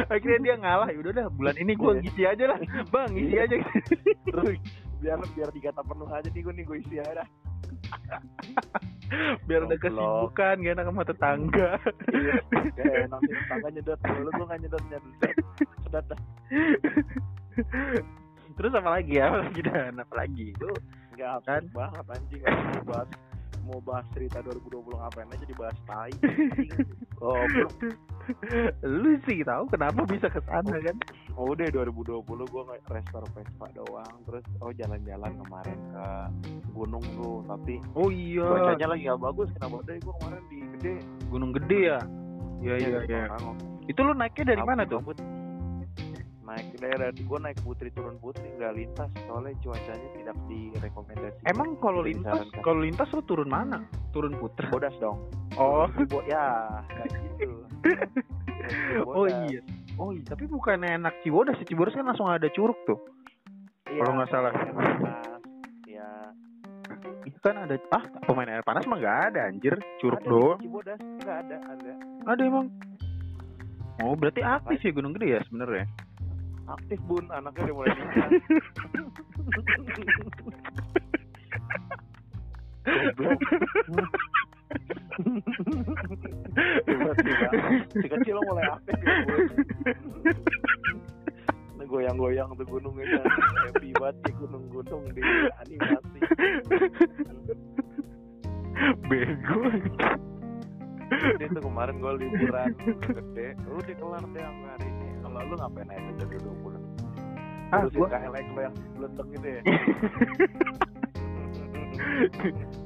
akhirnya 0.08 0.38
dia 0.42 0.54
ngalah 0.60 0.88
ya 0.92 0.98
udah 1.00 1.12
dah 1.14 1.26
bulan 1.32 1.56
ini 1.56 1.72
gua 1.74 1.96
Iya. 1.96 2.00
ngisi 2.04 2.22
aja 2.28 2.44
lah 2.52 2.58
bang 2.92 3.08
ngisi 3.12 3.34
Iya. 3.34 3.42
aja 3.48 3.56
terus 4.28 4.58
biar 5.00 5.20
biar 5.32 5.48
dikata 5.52 5.80
penuh 5.80 6.08
aja 6.08 6.28
nih 6.28 6.40
gue 6.40 6.52
nih 6.54 6.64
gue 6.64 6.76
isi 6.80 6.96
aja 6.96 7.12
dah. 7.20 7.28
Biar 9.46 9.60
ada 9.66 9.76
kesibukan 9.76 10.54
gak 10.62 10.74
enak 10.78 10.86
sama 10.88 11.02
tetangga. 11.04 11.70
Iya, 12.14 12.34
kayak 12.78 12.96
enak 13.10 13.20
tetangga 13.22 13.68
nyedot 13.74 14.00
mulu 14.04 14.30
gue 14.32 14.46
gak 14.46 14.60
nyedot 14.60 14.84
nyedot. 14.90 15.36
Sedot 15.86 16.04
dah. 16.10 16.20
Terus 18.54 18.72
apa 18.78 18.88
lagi 19.00 19.12
ya? 19.18 19.24
Apa 19.30 19.38
lagi 19.48 19.60
dan 19.66 19.94
apa 19.98 20.14
lagi? 20.14 20.46
Itu 20.54 20.70
Enggak 21.14 21.46
Kan? 21.46 21.62
banget 21.70 22.04
anjing 22.10 22.42
bahas 22.90 23.08
mau 23.64 23.80
bahas 23.80 24.06
cerita 24.12 24.44
2020 24.44 25.00
ngapain 25.00 25.28
aja 25.32 25.44
dibahas 25.48 25.78
tai. 25.88 26.12
Goblok. 27.18 27.72
lu 29.04 29.20
sih 29.28 29.44
tahu 29.44 29.68
kenapa 29.68 30.00
bisa 30.08 30.32
ke 30.32 30.40
sana 30.48 30.80
kan 30.80 30.96
Oh, 31.34 31.50
udah 31.50 31.66
2020 31.66 32.22
gua 32.24 32.62
nggak 32.62 32.94
restore 32.94 33.26
Vespa 33.34 33.66
doang 33.74 34.14
terus 34.22 34.44
oh 34.62 34.70
jalan-jalan 34.70 35.34
kemarin 35.34 35.78
ke 35.90 36.06
gunung 36.70 37.02
tuh 37.18 37.42
tapi 37.50 37.82
oh 37.98 38.08
iya 38.08 38.46
cuacanya 38.46 38.86
lagi 38.94 39.02
gak 39.10 39.18
bagus 39.20 39.48
kenapa 39.58 39.76
deh 39.90 39.98
gua 40.06 40.14
kemarin 40.22 40.42
di 40.46 40.58
gede 40.78 40.94
gunung 41.26 41.50
gede 41.50 41.80
ya 41.90 41.98
iya 42.62 42.74
iya 42.78 42.98
iya 43.02 43.22
Pangrango. 43.28 43.52
itu 43.90 44.00
lu 44.00 44.12
naiknya 44.14 44.44
dari 44.54 44.62
mana 44.62 44.82
tuh 44.86 45.02
Kabut. 45.02 45.18
Naik 46.44 46.76
daerah 46.76 47.08
gua 47.24 47.40
naik 47.40 47.58
putri 47.64 47.88
turun 47.90 48.20
putri 48.20 48.44
nggak 48.60 48.72
lintas 48.76 49.10
soalnya 49.24 49.56
cuacanya 49.64 50.08
tidak 50.12 50.36
direkomendasi 50.48 51.38
emang 51.48 51.76
kalau 51.80 52.04
lintas 52.04 52.44
kalau 52.60 52.80
lintas 52.84 53.08
lu 53.16 53.22
turun 53.24 53.48
mana? 53.48 53.80
Turun 54.12 54.36
putra? 54.38 54.70
Bodas 54.70 54.94
dong. 55.02 55.18
Oh. 55.58 55.88
Bo 56.06 56.22
ya 56.28 56.68
kayak 56.86 57.10
gitu. 57.10 57.50
Oh 59.04 59.26
iya. 59.28 59.60
Oh 60.00 60.10
iya 60.14 60.24
tapi 60.24 60.48
bukannya 60.48 60.96
enak 61.00 61.20
Cibodas 61.20 61.58
sih. 61.60 61.68
Cibodas 61.68 61.92
kan 61.92 62.06
langsung 62.06 62.30
ada 62.30 62.48
curug 62.52 62.78
tuh. 62.88 62.96
Iya, 63.90 64.00
Kalau 64.00 64.12
nggak 64.16 64.30
salah. 64.32 64.52
Ya. 65.84 66.08
itu 67.24 67.38
kan 67.40 67.56
ada 67.56 67.76
ah 67.92 68.04
pemain 68.24 68.48
air 68.48 68.64
panas 68.64 68.84
mah 68.88 68.96
nggak 69.00 69.18
ada 69.32 69.40
anjir. 69.48 69.76
Curug 70.00 70.20
ada 70.22 70.28
doang. 70.28 70.58
Cibodas 70.60 71.00
nggak 71.00 71.36
ada 71.48 71.56
ada. 71.68 71.92
Ada 72.24 72.42
emang. 72.44 72.66
Oh 74.02 74.14
berarti 74.18 74.42
aktif 74.42 74.80
ya 74.82 74.90
gunung 74.90 75.14
gede 75.14 75.38
ya 75.38 75.40
sebenarnya 75.46 75.86
aktif 76.68 77.00
bun. 77.04 77.24
Anaknya 77.32 77.70
udah 77.70 77.74
mulai 77.76 77.92
nikah 77.94 78.28
goblok. 83.14 84.12
Tiba-tiba 86.84 87.48
si 87.94 88.06
kecil 88.08 88.36
mulai 88.44 88.66
aktif 88.68 88.98
ya 89.00 89.14
bun. 89.24 89.40
Goyang-goyang 91.84 92.50
tuh 92.58 92.66
gunungnya 92.66 93.06
kan. 93.22 93.28
happy 93.70 93.94
banget 93.94 94.16
di 94.26 94.32
gunung-gunung 94.34 95.04
di 95.14 95.22
animasi. 95.62 96.18
Bego. 99.06 99.60
Tuh 101.38 101.62
kemarin 101.62 102.02
gue 102.02 102.12
liburan. 102.18 102.74
Gede. 102.98 103.54
Lu 103.68 103.78
udah 103.78 103.94
kelar 103.94 104.24
deh 104.26 104.42
hari 104.42 104.90
ini 105.34 105.42
kalau 105.42 105.50
lu 105.50 105.56
ngapain 105.58 105.88
aja 105.90 106.38
dua 106.38 106.54
bulan 106.62 106.82
ah 107.74 107.80
Urusin 107.82 107.98
gua 107.98 108.08
KLX 108.08 108.46
lo 108.54 108.60
yang 108.62 108.74
belenteng 108.94 109.28
gitu 109.34 109.46
ya 109.50 109.62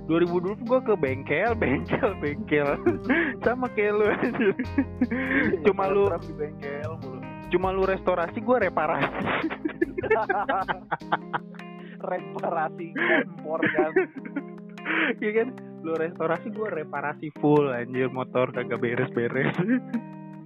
2020 0.09 0.69
gua 0.69 0.81
ke 0.81 0.95
bengkel 0.97 1.53
bengkel 1.53 2.11
bengkel 2.21 2.69
sama 3.45 3.69
kayak 3.77 3.93
lu 3.97 4.05
anjir. 4.09 4.57
Cuma 5.69 5.93
lu- 5.93 6.09
di 6.25 6.33
bengkel 6.33 6.97
mulu 7.05 7.21
cuma 7.49 7.73
lu 7.73 7.89
restorasi 7.89 8.45
gua 8.45 8.61
reparasi 8.61 9.09
reparasi 12.13 12.87
kompor 12.93 13.61
kan 13.73 13.93
Iya 15.21 15.45
kan? 15.45 15.49
Lu 15.85 15.93
restorasi 15.95 16.49
gue 16.49 16.65
reparasi 16.65 17.29
full 17.39 17.69
anjir 17.69 18.09
motor 18.09 18.49
kagak 18.51 18.81
beres-beres. 18.81 19.53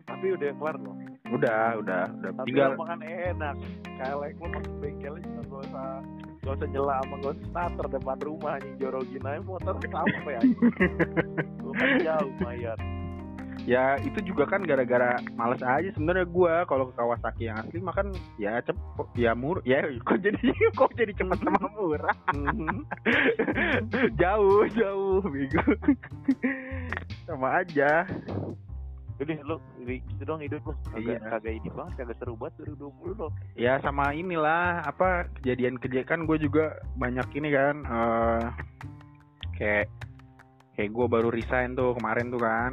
Tapi 0.03 0.27
udah 0.35 0.51
kelar 0.59 0.77
loh. 0.83 0.92
Udah, 1.33 1.63
udah, 1.79 2.03
udah. 2.13 2.31
Tapi 2.33 2.47
Tinggal 2.49 2.71
makan 2.77 3.01
enak. 3.01 3.55
Kayak 3.97 4.15
lo 4.35 4.47
masuk 4.49 4.75
bengkelnya 4.79 5.21
juga 5.23 5.41
gak 5.43 5.63
usah 5.67 5.91
gak 6.43 6.55
usah 6.59 6.69
nyela 6.69 6.95
sama 7.01 7.15
gak 7.19 7.33
usah 7.33 7.47
starter 7.49 7.87
depan 7.89 8.19
rumah 8.21 8.51
anjing 8.57 8.75
jorogin 8.77 9.23
aja 9.23 9.41
motor 9.41 9.75
sampai 9.79 10.33
anjing. 10.35 10.59
Lumayan 11.61 11.99
jauh 12.07 12.31
lumayan. 12.37 12.79
ya 13.63 13.95
itu 14.03 14.19
juga 14.27 14.43
kan 14.43 14.59
gara-gara 14.67 15.23
males 15.39 15.63
aja 15.63 15.87
sebenarnya 15.95 16.27
gua 16.27 16.67
kalau 16.67 16.91
ke 16.91 16.99
Kawasaki 16.99 17.47
yang 17.47 17.63
asli 17.63 17.79
makan 17.79 18.11
ya 18.35 18.59
cepet 18.59 19.07
ya 19.15 19.39
mur 19.39 19.63
ya 19.63 19.87
kok 20.09 20.19
jadi 20.19 20.41
kok 20.75 20.91
jadi 20.99 21.15
cepet 21.15 21.39
sama 21.39 21.71
murah 21.71 22.17
Mhm. 22.35 22.83
jauh 24.21 24.67
jauh 24.67 25.23
bego 25.23 25.63
sama 27.23 27.63
aja 27.63 28.03
Jadi 29.23 29.39
lo 29.41 29.57
gitu 29.79 30.23
dong 30.25 30.41
hidup 30.41 30.61
lo 30.63 30.75
Iya. 30.93 31.15
kagak 31.15 31.39
kagak 31.39 31.55
ini 31.55 31.69
banget 31.71 31.93
kagak 31.97 32.17
seru 32.19 32.35
banget 32.35 32.55
2020 32.75 33.15
lo. 33.15 33.29
ya 33.55 33.79
sama 33.79 34.11
inilah 34.13 34.83
apa 34.83 35.09
kejadian 35.37 35.79
kejadian 35.79 36.05
kan 36.05 36.21
gue 36.25 36.39
juga 36.39 36.65
banyak 36.95 37.29
ini 37.33 37.49
kan 37.49 37.77
eh 37.85 38.43
kayak 39.55 39.87
kayak 40.73 40.91
gue 40.91 41.07
baru 41.07 41.29
resign 41.29 41.73
tuh 41.73 41.95
kemarin 41.95 42.29
tuh 42.29 42.41
kan 42.41 42.73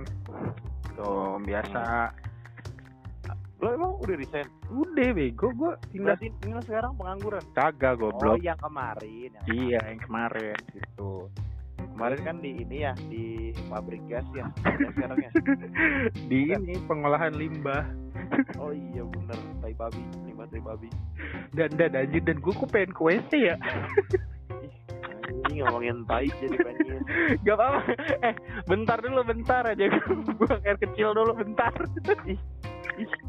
tuh 0.95 1.37
biasa 1.39 2.09
Lo 3.59 3.69
emang 3.69 3.91
udah 3.99 4.15
resign? 4.15 4.47
udah 4.69 5.09
bego 5.11 5.51
gue 5.51 5.71
pindah 5.91 6.15
Berarti 6.15 6.31
ini 6.47 6.61
sekarang 6.63 6.95
pengangguran. 6.95 7.43
kagak 7.51 7.93
Oh 7.93 8.07
goblok 8.07 8.39
yang 8.39 8.55
kemarin. 8.55 9.29
Yang 9.35 9.45
iya 9.51 9.79
yang 9.85 9.99
kemarin 9.99 10.55
gitu 10.71 11.27
Kemarin 11.99 12.21
kan 12.23 12.37
di 12.39 12.51
ini 12.55 12.77
ya 12.79 12.93
di 13.05 13.23
pabrik 13.67 13.99
gas 14.07 14.23
ya. 14.31 14.47
Sekarang 14.95 15.19
ya. 15.19 15.31
di 16.31 16.39
ini 16.47 16.79
pengolahan 16.87 17.35
limbah 17.35 17.83
Oh 18.55 18.71
iya 18.71 19.03
bener 19.03 19.35
tai 19.59 19.73
babi, 19.73 19.99
limbah 20.23 20.47
tai 20.47 20.59
babi. 20.59 20.87
dan 21.51 21.75
dan 21.75 21.91
anjir 21.93 22.21
dan 22.21 22.39
gue 22.39 22.53
kok 22.53 22.69
pengen 22.69 22.91
ke 22.91 23.01
WC 23.01 23.31
ya 23.51 23.55
Anjing 25.27 25.59
ngomongin 25.59 25.97
tai 26.05 26.27
jadi 26.37 26.55
pengen. 26.57 26.99
gak 27.41 27.55
apa-apa 27.55 27.81
eh 28.21 28.33
bentar 28.63 28.97
dulu 28.97 29.21
bentar 29.23 29.63
aja 29.65 29.85
gue 29.91 30.33
buang 30.35 30.61
air 30.63 30.77
kecil 30.77 31.11
dulu 31.11 31.31
bentar 31.33 31.73
Ih, 32.25 32.39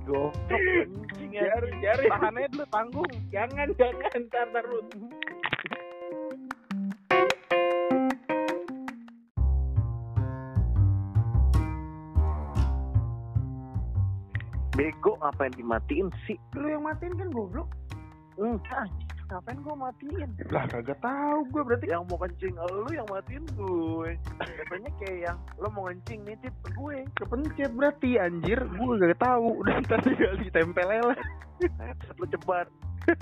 goblok 0.03 0.35
anjing 0.51 1.31
ya. 1.31 1.43
Jari, 1.49 1.71
jari. 1.81 2.05
Tahan 2.09 2.35
aja 2.35 2.49
dulu 2.51 2.67
tanggung. 2.69 3.11
jangan 3.31 3.69
jangan 3.75 4.11
ntar 4.27 4.45
ntar 4.51 4.65
lu 4.67 4.79
Bego 14.81 15.21
ngapain 15.21 15.53
dimatiin 15.53 16.09
sih? 16.25 16.41
lu 16.57 16.67
yang 16.67 16.81
matiin 16.81 17.13
kan 17.13 17.29
goblok 17.29 17.69
Enggak, 18.35 18.89
ngapain 19.29 19.61
gua 19.61 19.77
matiin? 19.79 20.33
lah 20.49 20.65
kagak 20.65 20.97
tahu 20.99 21.45
gue 21.47 21.61
berarti 21.61 21.87
Yang 21.87 22.03
mau 22.09 22.19
kencing 22.19 22.55
lu 22.57 22.89
yang 22.89 23.05
matiin 23.05 23.45
gue. 23.53 24.11
Katanya 24.41 24.91
kayak 24.97 25.19
yang 25.21 25.37
lo 25.55 25.69
mau 25.69 25.85
kencing 25.87 26.25
nitip 26.25 26.55
gue. 26.73 27.05
kepencet 27.15 27.71
berarti 27.71 28.17
anjir 28.17 28.57
gue 28.57 28.93
gak 28.97 29.21
tahu 29.21 29.47
udah 29.61 29.77
ntar 29.85 30.01
tinggal 30.01 30.33
ditempel 30.35 30.89
lah 30.89 31.13
lo 32.17 32.25
cepat. 32.27 32.67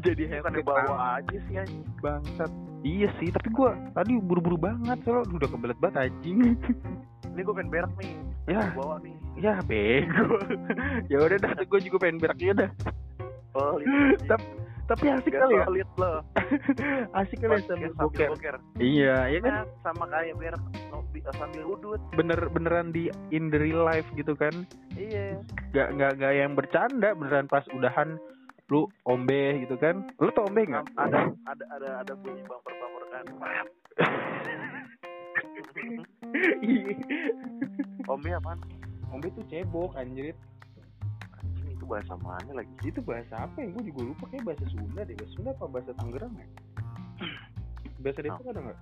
jadi 0.00 0.22
Bukan 0.24 0.32
headset 0.50 0.54
dibawa 0.56 0.94
aja 1.20 1.36
sih 1.46 1.54
anjing. 1.54 1.84
bangsat 2.00 2.50
iya 2.82 3.06
sih 3.20 3.28
tapi 3.28 3.48
gue 3.48 3.70
tadi 3.92 4.16
buru-buru 4.16 4.56
banget 4.56 4.98
soalnya 5.04 5.30
udah 5.30 5.48
kebelet 5.48 5.78
banget 5.78 6.08
anjing 6.08 6.56
Ini 7.28 7.40
gue 7.44 7.54
pengen 7.54 7.70
berak 7.70 7.92
nih. 7.94 8.16
ya 8.48 8.72
Bawa 8.72 8.98
nih. 8.98 9.14
Ya 9.38 9.62
bego 9.62 10.36
ya 11.10 11.18
udah 11.20 11.38
dah 11.38 11.52
gue 11.60 11.80
juga 11.80 11.96
pengen 12.00 12.18
berak 12.18 12.38
ya 12.38 12.54
dah 12.56 12.70
Oh, 13.50 13.74
Tap- 14.24 14.44
tapi 14.86 15.08
asik 15.10 15.32
Biar 15.32 15.42
kali 15.42 15.54
ya 15.54 15.64
solid 15.64 15.88
lo. 15.96 16.12
asik 17.18 17.38
kali 17.40 17.54
ya 17.54 17.64
sambil 17.66 17.90
boker 17.92 18.28
boker. 18.30 18.56
iya 18.78 19.16
ya 19.26 19.38
kan 19.40 19.52
Nah, 19.54 19.64
sama 19.82 20.04
kayak 20.06 20.36
berak 20.36 20.62
no, 20.88 21.02
bi- 21.08 21.24
sambil 21.32 21.64
udut. 21.66 21.98
bener 22.12 22.38
beneran 22.46 22.88
di 22.88 23.08
in 23.28 23.48
the 23.48 23.58
real 23.58 23.82
life 23.82 24.06
gitu 24.14 24.32
kan 24.32 24.52
Iya. 24.94 25.40
gak 25.72 25.88
nggak 25.92 26.12
nggak 26.14 26.32
yang 26.34 26.52
bercanda 26.52 27.12
beneran 27.12 27.44
pas 27.46 27.64
udahan 27.68 28.16
lu 28.68 28.84
ombe 29.04 29.58
gitu 29.60 29.74
kan 29.74 30.06
lu 30.16 30.28
tuh 30.30 30.44
ombe 30.44 30.60
nggak 30.62 30.86
Ada 30.94 31.18
ada 31.46 31.64
ada 31.72 31.88
ada 31.98 32.12
bunyi 32.14 32.44
bumper 32.44 32.72
bumper 32.74 33.04
kan. 33.10 33.24
Iya. 33.42 33.62
Ombe 38.08 38.30
apaan? 38.30 38.58
Ombe 39.14 39.28
tuh 39.32 39.44
cebok 39.48 39.92
anjir 39.96 40.34
Anjing 41.38 41.68
itu 41.74 41.84
bahasa 41.86 42.14
mana 42.20 42.50
lagi? 42.52 42.72
itu 42.84 43.00
bahasa 43.00 43.34
apa 43.48 43.56
ya 43.62 43.68
gue 43.72 43.82
juga 43.92 44.00
lupa 44.12 44.24
kayak 44.32 44.44
bahasa 44.44 44.64
Sunda 44.72 45.00
deh 45.04 45.14
bahasa 45.16 45.32
Sunda 45.36 45.50
apa 45.56 45.64
bahasa 45.68 45.90
Tangerang 45.96 46.34
ya 46.36 46.48
bahasa 48.02 48.20
Depok 48.22 48.46
ada 48.48 48.60
nggak 48.62 48.78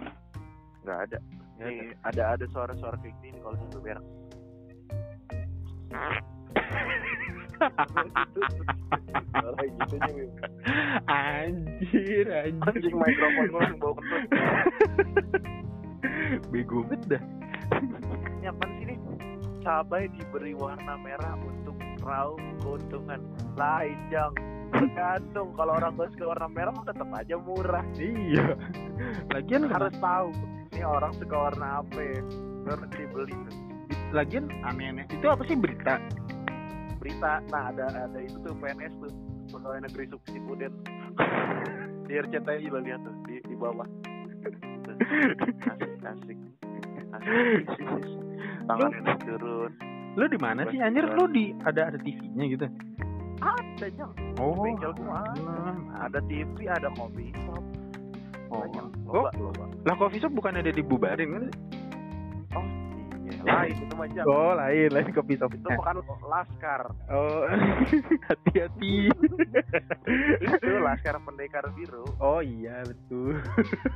Enggak 0.87 1.03
ada. 1.11 1.19
Nggak 1.59 1.67
Nih, 1.67 1.91
ada 2.07 2.23
ada 2.39 2.45
suara-suara 2.55 2.95
kayak 3.03 3.19
gini 3.19 3.43
kalau 3.43 3.59
sambil 3.59 3.83
berak. 3.83 4.05
Gitu 9.67 9.97
anjir 11.11 12.27
anjir 12.31 12.71
Anjing 12.71 12.95
mikrofon 12.95 13.47
gue 13.51 13.67
bawa 13.83 13.93
kentut. 13.99 14.23
bego 16.55 16.87
banget 16.87 17.19
dah 17.19 17.23
Ini 17.83 17.99
nih? 18.47 18.76
Cabai 19.67 20.07
diberi 20.15 20.55
warna 20.55 20.95
merah 20.95 21.35
untuk 21.43 21.75
raup 22.07 22.39
keuntungan. 22.63 23.19
Lain, 23.59 23.99
Jang. 24.15 24.31
Tergantung. 24.71 25.59
Kalau 25.59 25.75
orang 25.75 25.99
gue 25.99 26.07
suka 26.15 26.31
warna 26.31 26.47
merah 26.47 26.71
tetap 26.87 27.11
aja 27.11 27.35
murah. 27.35 27.83
iya. 27.99 28.55
Lagian 29.35 29.67
Harus 29.67 29.91
tahu 29.99 30.31
ini 30.71 30.87
orang 30.87 31.11
suka 31.19 31.51
warna 31.51 31.83
apa 31.83 31.99
ya. 31.99 32.23
Baru 32.63 32.79
nanti 32.79 32.97
dibeli. 33.03 33.35
Lagian 34.15 34.47
aneh-aneh. 34.63 35.11
Itu 35.11 35.27
apa 35.27 35.43
sih 35.51 35.59
berita? 35.59 35.99
Berita. 37.03 37.43
Nah 37.51 37.75
ada 37.75 37.91
ada 37.91 38.19
itu 38.23 38.39
tuh 38.47 38.55
PNS 38.63 38.95
tuh. 39.03 39.11
Pegawai 39.51 39.83
negeri 39.83 40.07
subsidi 40.15 40.39
puden 40.47 40.75
di 42.07 42.15
RCTI 42.15 42.71
lo 42.71 42.79
lihat 42.87 43.03
tuh 43.03 43.15
di, 43.27 43.43
di 43.43 43.55
bawah. 43.59 43.87
Asik 46.07 46.39
asik 47.11 47.79
asik 47.83 48.26
tangannya 48.67 49.01
naik 49.03 49.21
turun. 49.25 49.71
lu 50.17 50.25
di 50.29 50.39
mana 50.41 50.67
sih 50.71 50.79
anjir? 50.81 51.05
Lu 51.07 51.25
di 51.31 51.55
ada 51.63 51.93
ada 51.93 51.99
TV-nya 52.01 52.45
gitu. 52.51 52.67
Ada 53.41 53.87
jang 53.93 54.13
oh 54.41 54.53
bengkel 54.57 54.93
gua 54.97 55.23
ada. 56.01 56.21
TV 56.27 56.57
ada 56.69 56.89
kopi 56.97 57.33
shop. 57.47 57.65
Oh. 58.51 58.63
Banyak. 58.63 58.87
Oh 59.07 59.27
loba 59.27 59.31
loba. 59.39 59.65
lah 59.87 59.95
coffee 59.99 60.19
shop 60.23 60.33
bukan 60.35 60.59
ada 60.59 60.71
dibubarin 60.75 61.29
kan 61.31 61.45
lain 63.47 63.77
itu 63.79 63.95
mah 63.95 64.09
Jang. 64.11 64.27
oh 64.27 64.53
lain 64.59 64.89
lain 64.91 65.09
coffee 65.15 65.39
shop 65.39 65.53
itu 65.55 65.69
bukan 65.71 65.97
laskar. 66.27 66.83
Oh 67.07 67.47
hati-hati. 68.29 69.09
Itu 70.43 70.73
laskar 70.83 71.17
pendekar 71.23 71.65
biru. 71.79 72.05
Oh 72.19 72.43
iya 72.43 72.83
betul. 72.83 73.39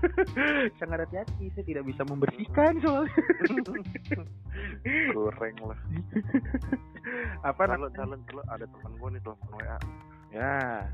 Sangat 0.78 1.06
hati-hati 1.06 1.50
saya 1.52 1.64
tidak 1.66 1.84
bisa 1.90 2.02
membersihkan 2.06 2.78
soalnya. 2.78 3.22
Goreng 5.14 5.56
lah. 5.66 5.80
Apa 7.42 7.60
ntar 7.66 8.06
lu, 8.06 8.40
ada 8.46 8.64
temen 8.64 8.92
gue 8.94 9.08
nih 9.18 9.20
telepon 9.26 9.50
WA 9.58 9.76
ya. 10.30 10.86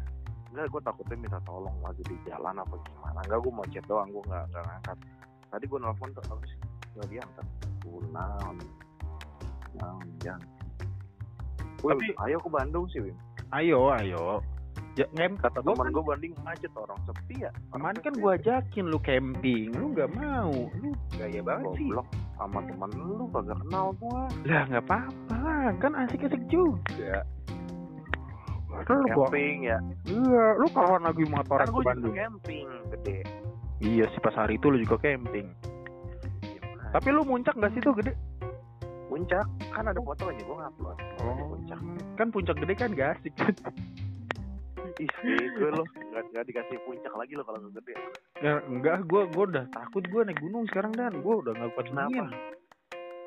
Enggak, 0.57 0.73
gue 0.73 0.81
takutnya 0.89 1.17
minta 1.21 1.39
tolong 1.45 1.77
lagi 1.85 2.01
di 2.09 2.17
jalan 2.25 2.57
apa 2.57 2.75
gimana. 2.89 3.21
Enggak, 3.29 3.39
gue 3.45 3.53
mau 3.53 3.67
chat 3.69 3.85
doang, 3.85 4.09
gue 4.09 4.25
nggak 4.25 4.45
nggak 4.49 4.65
ngangkat. 4.65 4.99
Tadi 5.53 5.65
gue 5.69 5.79
nelfon 5.79 6.11
tuh, 6.17 6.25
apa 6.33 6.45
sih? 6.49 6.59
Gak 6.97 7.09
diangkat. 7.13 7.47
Gue 7.87 8.03
naon. 8.11 8.57
Naon, 9.77 10.03
jangan. 10.19 10.43
Wih, 11.81 11.93
Tapi- 11.93 12.17
ayo 12.21 12.37
ke 12.37 12.49
Bandung 12.49 12.85
sih, 12.89 12.99
Wim. 13.01 13.17
ayo 13.49 13.95
ayo 13.95 14.43
ya, 14.97 15.07
ngem 15.13 15.37
Kata 15.37 15.61
gua 15.61 15.71
teman 15.71 15.87
kan, 15.87 15.93
gue 15.93 16.05
Bandung 16.05 16.33
macet 16.43 16.73
orang 16.75 16.99
sepi 17.05 17.35
ya. 17.39 17.51
kemarin 17.69 18.01
kan 18.01 18.15
gua 18.17 18.33
ajakin 18.35 18.85
lu 18.89 18.99
camping 18.99 19.69
lu 19.71 19.93
nggak 19.93 20.09
mau 20.11 20.51
lu 20.75 20.91
gaya 21.13 21.41
banget 21.45 21.69
sih 21.77 21.87
Goblok 21.87 22.09
sama 22.35 22.59
temen 22.65 22.91
lu 22.97 23.25
kagak 23.29 23.59
kenal 23.61 23.87
gua. 23.95 24.25
lah 24.43 24.63
nggak 24.67 24.83
apa-apa 24.83 25.41
kan 25.79 25.93
asik-asik 26.01 26.43
juga 26.49 27.23
Lu 28.67 28.83
gua, 29.09 29.25
Camping 29.25 29.57
ya. 29.65 29.79
iya, 30.05 30.45
lu 30.55 30.67
kawan 30.69 31.01
lagi 31.01 31.25
motoran 31.25 31.61
Kan 31.61 31.69
ke 31.69 31.73
gue 31.73 31.85
Bandung. 31.87 32.15
camping 32.15 32.67
gede. 32.91 33.19
Iya 33.79 34.05
sih 34.07 34.21
pas 34.21 34.35
hari 34.35 34.57
itu 34.57 34.69
lu 34.69 34.77
juga 34.77 34.97
camping. 34.99 35.49
Gimana? 36.97 37.05
Tapi 37.05 37.09
lu 37.13 37.23
muncak 37.29 37.55
gak 37.61 37.73
sih 37.77 37.81
tuh 37.85 37.93
gede? 37.93 38.17
puncak 39.07 39.47
kan 39.73 39.87
ada 39.87 40.01
fotonya 40.03 40.43
gue 40.45 40.57
ngupload. 40.57 40.99
Oh. 41.25 41.57
Puncak. 41.57 41.79
Kan 42.19 42.29
puncak 42.35 42.57
gede 42.59 42.75
kan 42.77 42.91
gak 42.93 43.17
asik. 43.17 43.33
ih 44.97 45.13
gue 45.61 45.71
lo 45.77 45.85
nggak 45.85 46.25
nggak 46.33 46.45
dikasih 46.49 46.81
puncak 46.89 47.13
lagi 47.13 47.37
lo 47.37 47.45
kalau 47.45 47.61
gede 47.69 47.93
Ya, 48.41 48.65
enggak, 48.65 49.05
gue 49.05 49.29
gue 49.29 49.45
udah 49.45 49.69
takut 49.69 50.01
gue 50.09 50.21
naik 50.25 50.41
gunung 50.41 50.65
sekarang 50.73 50.93
dan 50.97 51.21
gue 51.21 51.35
udah 51.37 51.53
nggak 51.53 51.73
kuat 51.77 51.87
Kenapa? 51.93 52.09
dingin. 52.09 52.29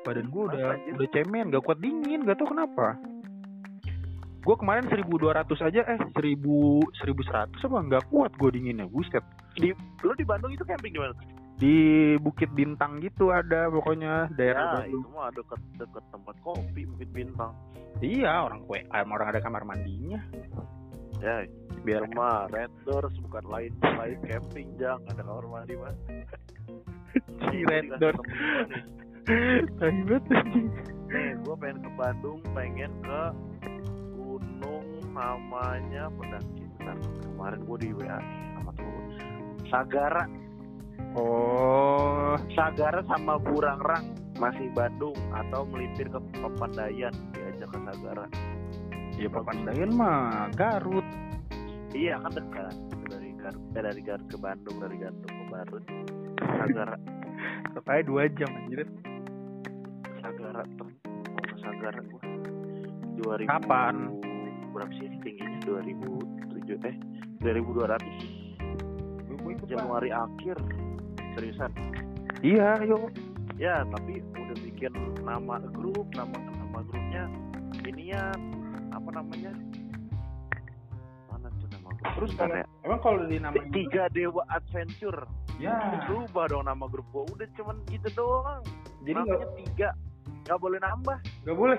Badan 0.02 0.26
gue 0.34 0.42
udah 0.50 0.62
anjir? 0.74 0.92
udah 0.98 1.08
cemen, 1.14 1.46
gak 1.54 1.62
kuat 1.62 1.78
dingin, 1.78 2.20
gak 2.26 2.38
tau 2.42 2.48
kenapa. 2.50 2.98
Gue 4.42 4.56
kemarin 4.58 4.90
1200 4.90 5.46
aja, 5.62 5.80
eh 5.86 6.00
1000 6.10 6.18
1100 7.06 7.54
apa 7.54 7.78
nggak 7.86 8.04
kuat 8.10 8.32
gue 8.34 8.50
dinginnya, 8.50 8.90
buset. 8.90 9.22
di 9.54 9.70
lo 10.02 10.14
di 10.18 10.26
Bandung 10.26 10.50
itu 10.50 10.62
camping 10.66 10.94
di 10.94 10.98
mana 11.02 11.14
Di 11.60 11.76
Bukit 12.16 12.48
Bintang 12.56 13.04
gitu 13.04 13.28
ada 13.28 13.68
pokoknya 13.68 14.32
daerah 14.32 14.80
ya 14.80 14.88
itu 14.88 15.08
mah 15.12 15.28
deket 15.28 15.60
deket 15.76 16.04
tempat 16.08 16.36
kopi 16.40 16.88
Bukit 16.88 17.10
Bintang 17.12 17.52
Iya, 18.00 18.48
orang 18.48 18.64
kue, 18.64 18.80
orang 18.88 19.28
ada 19.28 19.44
kamar 19.44 19.60
mandinya. 19.68 20.24
ya 21.20 21.44
Biar 21.84 22.08
rumah 22.08 22.48
Red 22.48 22.72
Doors 22.88 23.12
bukan 23.20 23.44
lain 23.44 23.72
lain 23.76 24.16
camping 24.24 24.68
jang 24.80 25.00
ada 25.04 25.20
kamar 25.20 25.44
mandi 25.48 25.76
mas 25.76 25.96
si 27.52 27.60
Red 27.68 27.92
Door. 28.00 28.16
Tai 29.80 29.96
banget 30.08 30.24
anjing. 30.32 30.68
nih 31.10 31.30
gue 31.44 31.54
pengen 31.60 31.78
ke 31.84 31.90
Bandung 31.98 32.40
pengen 32.56 32.92
ke 33.04 33.22
gunung 34.16 34.86
namanya 35.12 36.08
bentar 36.16 36.40
kemarin 37.26 37.60
gue 37.68 37.76
di 37.84 37.88
WA 37.96 38.18
sama 38.56 38.70
temen 38.76 38.92
gua. 38.96 39.12
Sagara 39.68 40.24
Oh, 41.18 42.38
Sagara 42.54 43.02
sama 43.10 43.36
Burangrang 43.42 44.14
masih 44.38 44.70
Bandung 44.72 45.16
atau 45.34 45.66
melipir 45.66 46.06
ke 46.06 46.18
Pepandayan? 46.38 47.12
Diajak 47.34 47.68
ke 47.74 47.78
Sagara. 47.90 48.26
Ya 49.18 49.28
Papandayan 49.28 49.90
mah 49.92 50.48
Garut. 50.54 51.04
iya 51.90 52.16
kan 52.22 52.30
dekat. 52.32 52.74
Dari 53.10 53.34
Garut 53.34 53.58
eh, 53.58 53.82
dari 53.82 54.00
Garut 54.00 54.28
ke 54.30 54.38
Bandung 54.38 54.76
dari 54.78 54.96
Garut 54.96 55.22
ke 55.26 55.44
Garut 55.50 55.84
Sagara. 56.38 56.96
Katanya 57.74 58.02
dua 58.06 58.22
jam 58.38 58.50
anjir. 58.54 58.86
Sagara 60.22 60.62
tuh 60.78 60.88
ke 61.36 61.54
Sagara 61.58 62.00
gua. 62.06 62.22
2000 63.20 63.50
Kapan? 63.50 63.94
berapa 64.70 64.92
sih 64.96 65.10
tingginya? 65.20 65.58
2007 65.66 66.88
eh 66.88 66.96
2200 67.42 68.00
Gue 69.40 69.52
ikut 69.52 69.66
Pak. 69.66 69.72
Januari 69.72 70.08
akhir 70.08 70.56
seriusan? 71.36 71.70
Iya, 72.40 72.80
yuk. 72.88 73.12
ya 73.60 73.84
tapi 73.92 74.24
udah 74.24 74.56
bikin 74.64 74.92
nama 75.20 75.60
grup 75.68 76.08
nama 76.16 76.32
nama 76.32 76.80
grupnya 76.80 77.28
ini 77.84 78.16
ya 78.16 78.32
apa 78.90 79.08
namanya? 79.12 79.52
Mana 81.28 81.52
tuh 81.60 81.68
nama 81.68 81.92
grup? 81.92 82.12
Terus 82.16 82.30
kalau 82.40 82.56
ya. 82.56 82.64
emang 82.88 83.00
kalau 83.04 83.18
di 83.28 83.36
nama 83.36 83.60
tiga 83.70 84.08
dewa 84.10 84.42
adventure. 84.48 85.28
Ya. 85.60 85.76
berubah 86.08 86.48
dong 86.48 86.64
nama 86.64 86.88
grup 86.88 87.04
gua. 87.12 87.28
Udah 87.36 87.44
cuman 87.52 87.76
gitu 87.92 88.08
doang. 88.16 88.64
Jadi 89.04 89.12
namanya 89.12 89.44
nggak 89.44 89.52
tiga. 89.60 89.88
Nggak 90.48 90.58
boleh 90.64 90.78
nambah. 90.80 91.18
Nggak 91.44 91.56
boleh. 91.60 91.78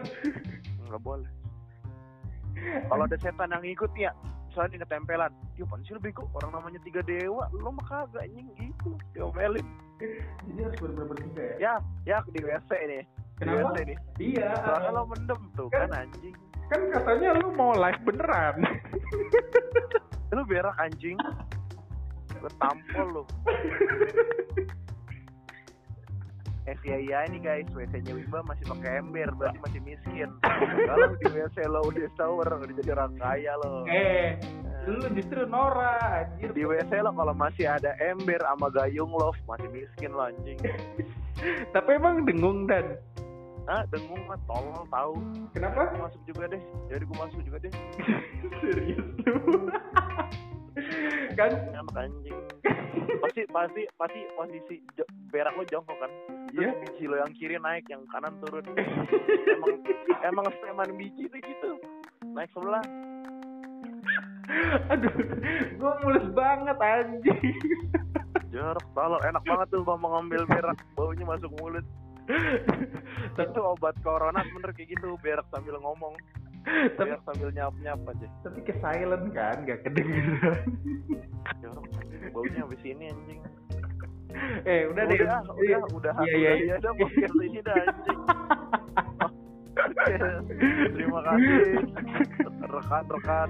nggak 0.86 1.02
boleh. 1.02 1.30
Kalau 2.62 3.04
ada 3.10 3.18
setan 3.18 3.50
yang 3.50 3.66
ikut 3.66 3.90
ya 3.98 4.14
misalnya 4.52 4.76
nih 4.76 4.82
ketempelan. 4.84 5.32
Ya 5.56 5.64
pan 5.64 5.80
sih 5.82 5.96
lu 5.96 6.02
bego? 6.04 6.28
Orang 6.36 6.52
namanya 6.52 6.80
tiga 6.84 7.00
dewa. 7.02 7.48
Lo 7.56 7.72
mah 7.72 7.86
kagak 7.88 8.28
anjing. 8.28 8.52
Gitu. 8.54 8.90
Diomelin. 9.16 9.64
Jadi 10.44 10.60
harus 10.60 10.78
benar-benar 10.82 11.08
bertiga 11.08 11.44
ya. 11.56 11.56
ya 11.56 11.74
ya 12.04 12.18
di 12.28 12.42
WC 12.42 12.70
nih 12.74 13.04
di 13.06 13.38
Kenapa? 13.38 13.70
WC 13.70 13.78
nih 13.86 13.98
Iya. 14.20 14.50
soalnya 14.60 14.90
lo 14.92 15.04
mendem 15.08 15.42
tuh 15.54 15.68
Kan- 15.70 15.88
kan 15.88 16.04
anjing. 16.04 16.36
Kan 16.68 16.82
katanya 16.90 17.30
lu 17.38 17.48
mau 17.54 17.72
live 17.72 18.02
beneran. 18.04 18.56
lu 20.32 20.42
berak 20.44 20.76
anjing. 20.76 21.16
Gue 22.34 22.52
tampol 22.58 23.08
lu 23.14 23.24
Eh 26.70 26.78
iya 26.86 26.98
iya 27.02 27.18
ini 27.26 27.42
guys 27.42 27.66
WC-nya 27.74 28.14
Wimba 28.14 28.46
masih 28.46 28.70
pakai 28.70 29.02
ember 29.02 29.34
berarti 29.34 29.58
masih 29.66 29.82
miskin. 29.82 30.30
Kalau 30.90 31.10
di 31.18 31.28
WC 31.34 31.58
lo 31.66 31.82
udah 31.90 32.10
shower 32.14 32.48
udah 32.48 32.76
jadi 32.78 32.92
orang 32.94 33.14
kaya 33.18 33.54
lo. 33.66 33.86
eh, 33.90 34.38
lu 34.86 35.10
justru 35.18 35.42
Nora 35.50 35.98
anjir. 36.22 36.54
Di 36.54 36.62
WC 36.62 37.02
lo 37.02 37.18
kalau 37.18 37.34
masih 37.34 37.66
ada 37.66 37.98
ember 37.98 38.38
sama 38.46 38.70
gayung 38.70 39.10
lo 39.10 39.34
masih 39.50 39.70
miskin 39.74 40.14
lo 40.14 40.30
anjing. 40.30 40.58
Tapi 41.74 41.90
emang 41.98 42.30
dengung 42.30 42.70
dan. 42.70 42.94
Ah 43.66 43.82
dengung 43.90 44.22
mah 44.30 44.38
tolol 44.46 44.86
tahu. 44.90 45.18
Kenapa? 45.58 45.90
Masuk 45.98 46.22
juga 46.30 46.46
deh. 46.54 46.62
Jadi 46.94 47.04
gue 47.10 47.18
masuk 47.18 47.42
juga 47.42 47.58
deh. 47.62 47.74
Serius 48.62 49.10
lu. 49.26 49.70
Kan 51.40 51.52
Enak 51.52 51.96
anjing. 51.96 52.40
Pasti 53.22 53.42
pasti 53.52 53.82
pasti 53.96 54.20
posisi 54.36 54.76
berak 55.32 55.56
lo 55.56 55.64
jongkok 55.68 55.98
kan. 56.00 56.12
Iya. 56.52 56.72
Terus 56.72 56.80
biji 56.84 57.04
lo 57.08 57.16
yang 57.20 57.32
kiri 57.36 57.56
naik, 57.60 57.86
yang 57.88 58.04
kanan 58.12 58.36
turun. 58.44 58.66
emang 59.56 59.76
emang 60.24 60.46
seteman 60.52 60.90
biji 60.96 61.28
tuh 61.28 61.40
gitu. 61.44 61.72
Naik 62.32 62.50
sebelah. 62.56 62.84
aduh, 64.92 65.16
gua 65.80 65.94
mulus 66.04 66.28
banget 66.36 66.78
anjing. 66.80 67.56
Jorok 68.52 68.84
tolol 68.92 69.22
enak 69.24 69.44
banget 69.48 69.68
tuh 69.72 69.84
mau 69.88 70.20
ngambil 70.20 70.44
berak 70.44 70.80
baunya 70.96 71.24
masuk 71.24 71.52
mulut. 71.60 71.86
Itu 73.40 73.60
obat 73.64 73.96
corona 74.04 74.44
bener 74.44 74.72
kayak 74.76 74.92
gitu 74.96 75.16
berak 75.24 75.48
sambil 75.52 75.80
ngomong, 75.80 76.14
tapi 76.98 77.18
sambil 77.26 77.50
nyap 77.54 77.74
nyap 77.82 78.00
aja. 78.06 78.28
tapi 78.46 78.60
ke 78.62 78.74
silent 78.82 79.26
kan, 79.34 79.58
gak 79.66 79.82
kedengeran. 79.82 80.62
Jorok 81.62 81.86
baunya 82.32 82.62
habis 82.64 82.82
ini 82.86 83.10
anjing. 83.10 83.40
eh, 84.64 84.88
udah 84.88 85.04
deh. 85.10 85.18
udah, 85.20 85.42
udah, 85.52 85.82
udah, 85.92 86.14
Iya, 86.24 86.36
iya, 86.38 86.52
udah, 86.52 86.56
iya. 86.56 86.76
udah, 86.80 86.92
podcast 86.96 87.36
ini 87.42 87.60
dah 87.66 87.76
anjing. 87.76 88.20
Terima 90.92 91.20
kasih 91.24 91.62
rekan-rekan 92.72 93.50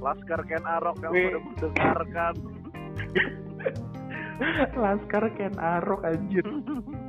Laskar 0.00 0.40
Ken 0.48 0.64
Arok 0.64 0.96
yang 1.04 1.12
sudah 1.14 1.40
mendengarkan. 1.42 2.34
Laskar 4.74 5.24
Ken 5.36 5.54
Arok 5.58 6.02
anjir. 6.06 6.46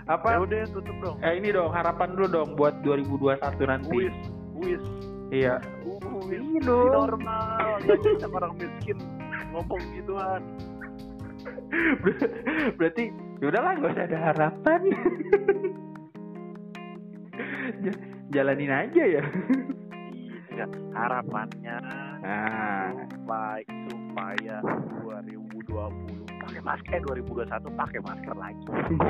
Ya 0.00 0.16
Apa? 0.16 0.40
udah 0.40 0.62
tutup 0.70 0.96
dong. 1.00 1.16
Eh 1.20 1.36
ini 1.36 1.50
dong 1.50 1.70
harapan 1.70 2.08
dulu 2.12 2.26
dong 2.26 2.50
buat 2.54 2.74
2021 2.82 3.40
nanti. 3.62 3.88
Wis, 3.92 4.16
wis, 4.56 4.82
Iya. 5.30 5.60
wis. 6.26 6.40
Ini 6.40 6.58
dong. 6.62 6.90
Normal, 6.90 7.78
bisa 7.84 8.26
orang 8.26 8.54
miskin 8.56 8.98
ngomong 9.50 9.82
gituan. 9.94 10.42
Ber- 12.02 12.32
Berarti 12.78 13.04
ya 13.38 13.46
udahlah 13.48 13.72
nggak 13.78 13.92
usah 13.94 14.04
ada 14.06 14.18
harapan. 14.20 14.80
Jalanin 18.30 18.70
aja 18.70 19.02
ya. 19.02 19.22
Iya, 20.50 20.66
harapannya 20.92 21.76
Nah, 22.20 22.92
baik 23.24 23.64
supaya 23.88 24.60
2020 25.02 26.29
pakai 26.50 26.62
masker, 26.66 26.90
eh 26.90 27.02
2021 27.22 27.46
pakai 27.72 28.00
masker 28.02 28.34
lagi. 28.34 28.64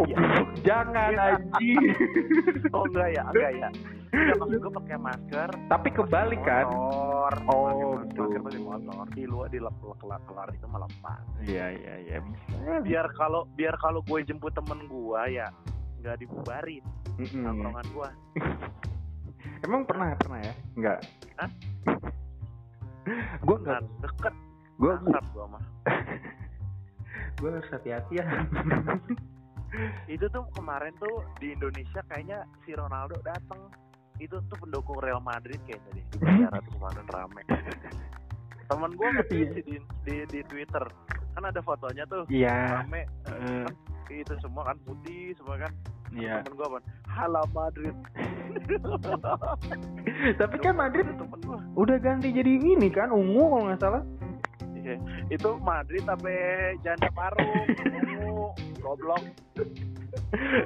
Iya. 0.04 0.18
jangan 0.60 1.10
Iya. 1.10 1.24
anjing. 1.32 1.84
Oh 2.76 2.84
enggak 2.86 3.08
ya, 3.10 3.22
enggak 3.26 3.52
ya. 3.56 3.68
Enggak 4.12 4.36
maksud 4.36 4.58
gue 4.60 4.72
pakai 4.76 4.98
masker. 5.00 5.48
Tapi 5.66 5.88
kebalik 5.90 6.40
kan? 6.42 6.64
Motor. 6.68 7.32
Oh, 7.42 7.64
Pakai 7.64 7.80
masker, 7.80 8.04
betul. 8.04 8.42
pakai 8.44 8.60
motor. 8.60 9.04
Di 9.10 9.24
luar 9.24 9.48
di 9.48 9.58
lap 9.58 9.74
kelar 9.80 10.20
kelar 10.22 10.48
itu 10.50 10.66
malah 10.68 10.90
pas. 11.00 11.18
Iya 11.40 11.66
iya 11.72 11.94
iya 11.98 12.16
bisa. 12.20 12.54
Biar 12.84 13.06
kalau 13.16 13.48
biar 13.50 13.74
kalau 13.76 14.04
gue 14.04 14.18
jemput 14.22 14.52
temen 14.52 14.84
gue 14.84 15.20
ya 15.30 15.48
nggak 16.00 16.16
dibubarin 16.18 16.84
Mm-mm. 17.16 17.40
tongkrongan 17.42 17.86
gue. 17.90 18.08
Emang 19.64 19.82
pernah 19.84 20.12
pernah 20.14 20.38
ya? 20.38 20.54
Enggak. 20.74 20.98
Hah? 21.36 21.50
gue 23.40 23.56
enggak. 23.56 23.80
Nah, 23.80 23.88
deket 24.02 24.34
Gue 24.76 24.92
gue 24.96 25.44
mah. 25.46 25.64
gue 27.40 27.50
harus 27.56 27.70
hati-hati 27.72 28.20
ya. 28.20 28.26
Itu 30.14 30.26
tuh 30.28 30.44
kemarin 30.52 30.92
tuh 31.00 31.24
di 31.40 31.56
Indonesia 31.56 32.04
kayaknya 32.12 32.44
si 32.68 32.76
Ronaldo 32.76 33.16
datang. 33.24 33.72
Itu 34.20 34.36
tuh 34.52 34.56
pendukung 34.60 35.00
Real 35.00 35.24
Madrid 35.24 35.56
kayaknya 35.64 35.90
deh. 35.96 36.04
Di 36.12 36.16
bandara 36.20 36.60
tuh 36.60 36.72
kemarin 36.76 37.06
rame. 37.08 37.42
Temen 38.70 38.92
gue 38.94 39.08
nge-tweet 39.18 39.48
sih 39.56 39.62
di, 39.64 39.76
di, 40.04 40.16
di 40.28 40.40
Twitter. 40.46 40.84
Kan 41.34 41.42
ada 41.48 41.60
fotonya 41.64 42.04
tuh. 42.06 42.28
Iya. 42.28 42.84
Rame. 42.84 43.08
Eh, 43.32 43.66
Itu 44.20 44.36
semua 44.42 44.68
kan 44.68 44.76
putih 44.84 45.32
semua 45.40 45.56
kan. 45.64 45.72
Iya. 46.12 46.44
Temen 46.44 46.58
gue 46.60 46.66
apa? 46.68 46.78
Hala 47.08 47.42
Madrid. 47.56 47.96
Tapi 50.40 50.56
kan 50.58 50.74
Madrid 50.74 51.06
temen 51.06 51.40
udah 51.78 51.96
ganti 52.02 52.34
jadi 52.34 52.58
ini 52.58 52.90
kan 52.90 53.14
ungu 53.14 53.40
kalau 53.46 53.64
nggak 53.70 53.80
salah. 53.80 54.02
Iya. 54.80 54.96
Itu 55.28 55.56
Madrid 55.58 56.02
tapi 56.02 56.34
janda 56.80 57.08
paru. 57.10 57.44
Goblok. 58.78 59.22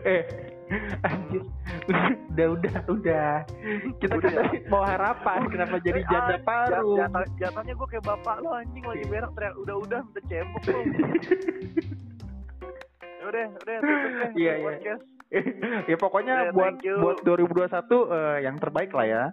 eh 0.05 0.23
Anjir. 1.03 1.43
udah 2.33 2.47
udah 2.51 2.75
udah 2.89 3.31
kita 3.99 4.15
Udah 4.15 4.23
kan 4.23 4.33
ya? 4.33 4.41
tadi 4.41 4.59
mau 4.67 4.81
harapan 4.81 5.41
kenapa 5.47 5.77
jadi 5.79 6.01
Eh, 6.01 6.07
janda 6.07 6.37
paru 6.41 6.97
jat- 6.97 7.33
jatahnya 7.39 7.75
gue 7.75 7.87
kayak 7.87 8.05
bapak 8.05 8.41
lo 8.41 8.55
anjing 8.55 8.81
lagi 8.83 9.05
berak 9.05 9.31
teriak 9.35 9.55
udah 9.59 9.77
udah 9.79 10.01
minta 10.03 10.21
cembuk 10.25 10.63
lo 10.65 10.81
Ya 13.15 13.25
udah 13.27 13.45
udah 13.53 13.77
tutup 13.79 14.11
deh 14.15 14.31
Iya, 14.35 14.53
iya. 14.55 14.65
podcast 14.65 15.05
ya 15.85 15.97
pokoknya 15.99 16.35
Ya, 16.41 16.53
buat 16.53 16.75
buat 16.81 17.19
2021 17.21 17.69
eh, 18.09 18.39
yang 18.41 18.57
terbaik 18.57 18.91
lah 18.91 19.05
ya 19.05 19.25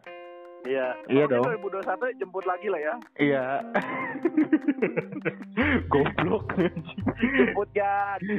iya. 0.65 0.87
Iya 1.09 1.23
dong. 1.27 1.43
2021 1.45 2.19
jemput 2.19 2.45
lagi 2.45 2.67
lah 2.69 2.81
ya. 2.81 2.95
Iya. 3.17 3.45
Goblok 5.91 6.45
jemput 7.19 7.69
Jan. 7.75 8.19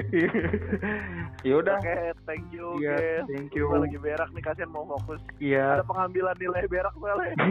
Ya 1.43 1.59
udah. 1.59 1.75
Oke 1.83 2.14
thank 2.23 2.47
you 2.55 2.79
Iya, 2.79 2.95
guys 2.95 3.27
thank 3.27 3.51
you. 3.59 3.66
Gua 3.66 3.83
lagi 3.83 3.99
berak 3.99 4.31
nih 4.31 4.43
kasihan 4.47 4.70
mau 4.70 4.87
fokus. 4.87 5.18
Iya. 5.43 5.83
Ada 5.83 5.87
pengambilan 5.87 6.39
nilai 6.39 6.62
berak 6.70 6.95
soalnya 6.95 7.35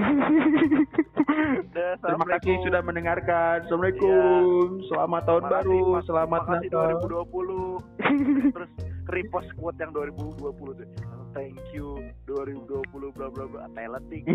Terima 1.99 2.25
kasih 2.37 2.53
sudah 2.63 2.81
mendengarkan. 2.83 3.67
Assalamualaikum. 3.67 4.79
Selamat 4.87 5.21
tahun 5.27 5.43
Makasih, 5.43 5.55
baru. 5.59 5.83
Selamat 6.07 6.41
Natal. 6.47 6.87
2020 7.03 8.55
terus 8.55 8.69
repost 9.07 9.49
quote 9.55 9.77
yang 9.77 9.89
2020 9.89 10.45
tuh 10.75 10.87
thank 11.31 11.57
you 11.71 11.95
2020 12.27 12.83
bla 13.11 13.27
bla 13.27 13.45
bla 13.45 13.65
talent 13.71 14.05
nih 14.05 14.21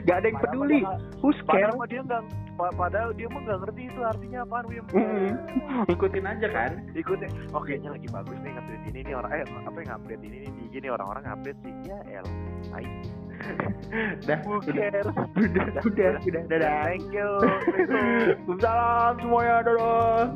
Gak 0.00 0.16
ada 0.16 0.26
yang 0.26 0.36
Padahal 0.36 0.54
peduli. 0.60 0.78
Who's 1.20 1.38
dia- 1.38 1.46
care? 1.46 1.70
padahal 1.70 1.86
dia 1.86 2.00
nggak 2.02 2.22
pa- 2.54 2.74
padahal 2.74 3.10
dia 3.12 3.26
mah 3.26 3.40
nggak 3.40 3.58
ngerti 3.60 3.82
itu 3.86 4.00
artinya 4.02 4.38
apaan 4.42 4.64
Wim 4.66 4.84
Mm, 4.90 5.32
Ikutin 5.88 6.24
aja 6.26 6.48
kan. 6.48 6.70
ikutnya 6.92 7.28
oh 7.50 7.60
kayaknya 7.60 7.90
lagi 7.90 8.08
bagus 8.08 8.36
nih 8.36 8.50
ngupdate 8.50 8.84
ini 8.86 9.00
nih 9.02 9.14
orang 9.14 9.30
eh 9.32 9.42
apa 9.46 9.76
yang 9.78 9.88
ngupdate 9.90 10.22
ini 10.22 10.36
nih 10.38 10.50
di 10.50 10.64
gini 10.68 10.88
orang-orang 10.88 11.22
ngupdate 11.24 11.58
sih 11.60 11.72
ya 11.86 11.98
el 12.12 12.26
Hai. 12.68 12.84
Dah, 14.28 14.36
udah, 14.44 14.60
udah, 14.68 15.02
udah, 15.80 16.12
udah, 16.20 16.42
dadah. 16.46 16.84
thank 16.84 17.08
you 17.08 17.24
Assalamualaikum. 17.40 17.88
Waalaikumsalam 18.50 19.14
semuanya, 19.16 19.56
dadah. 19.64 20.28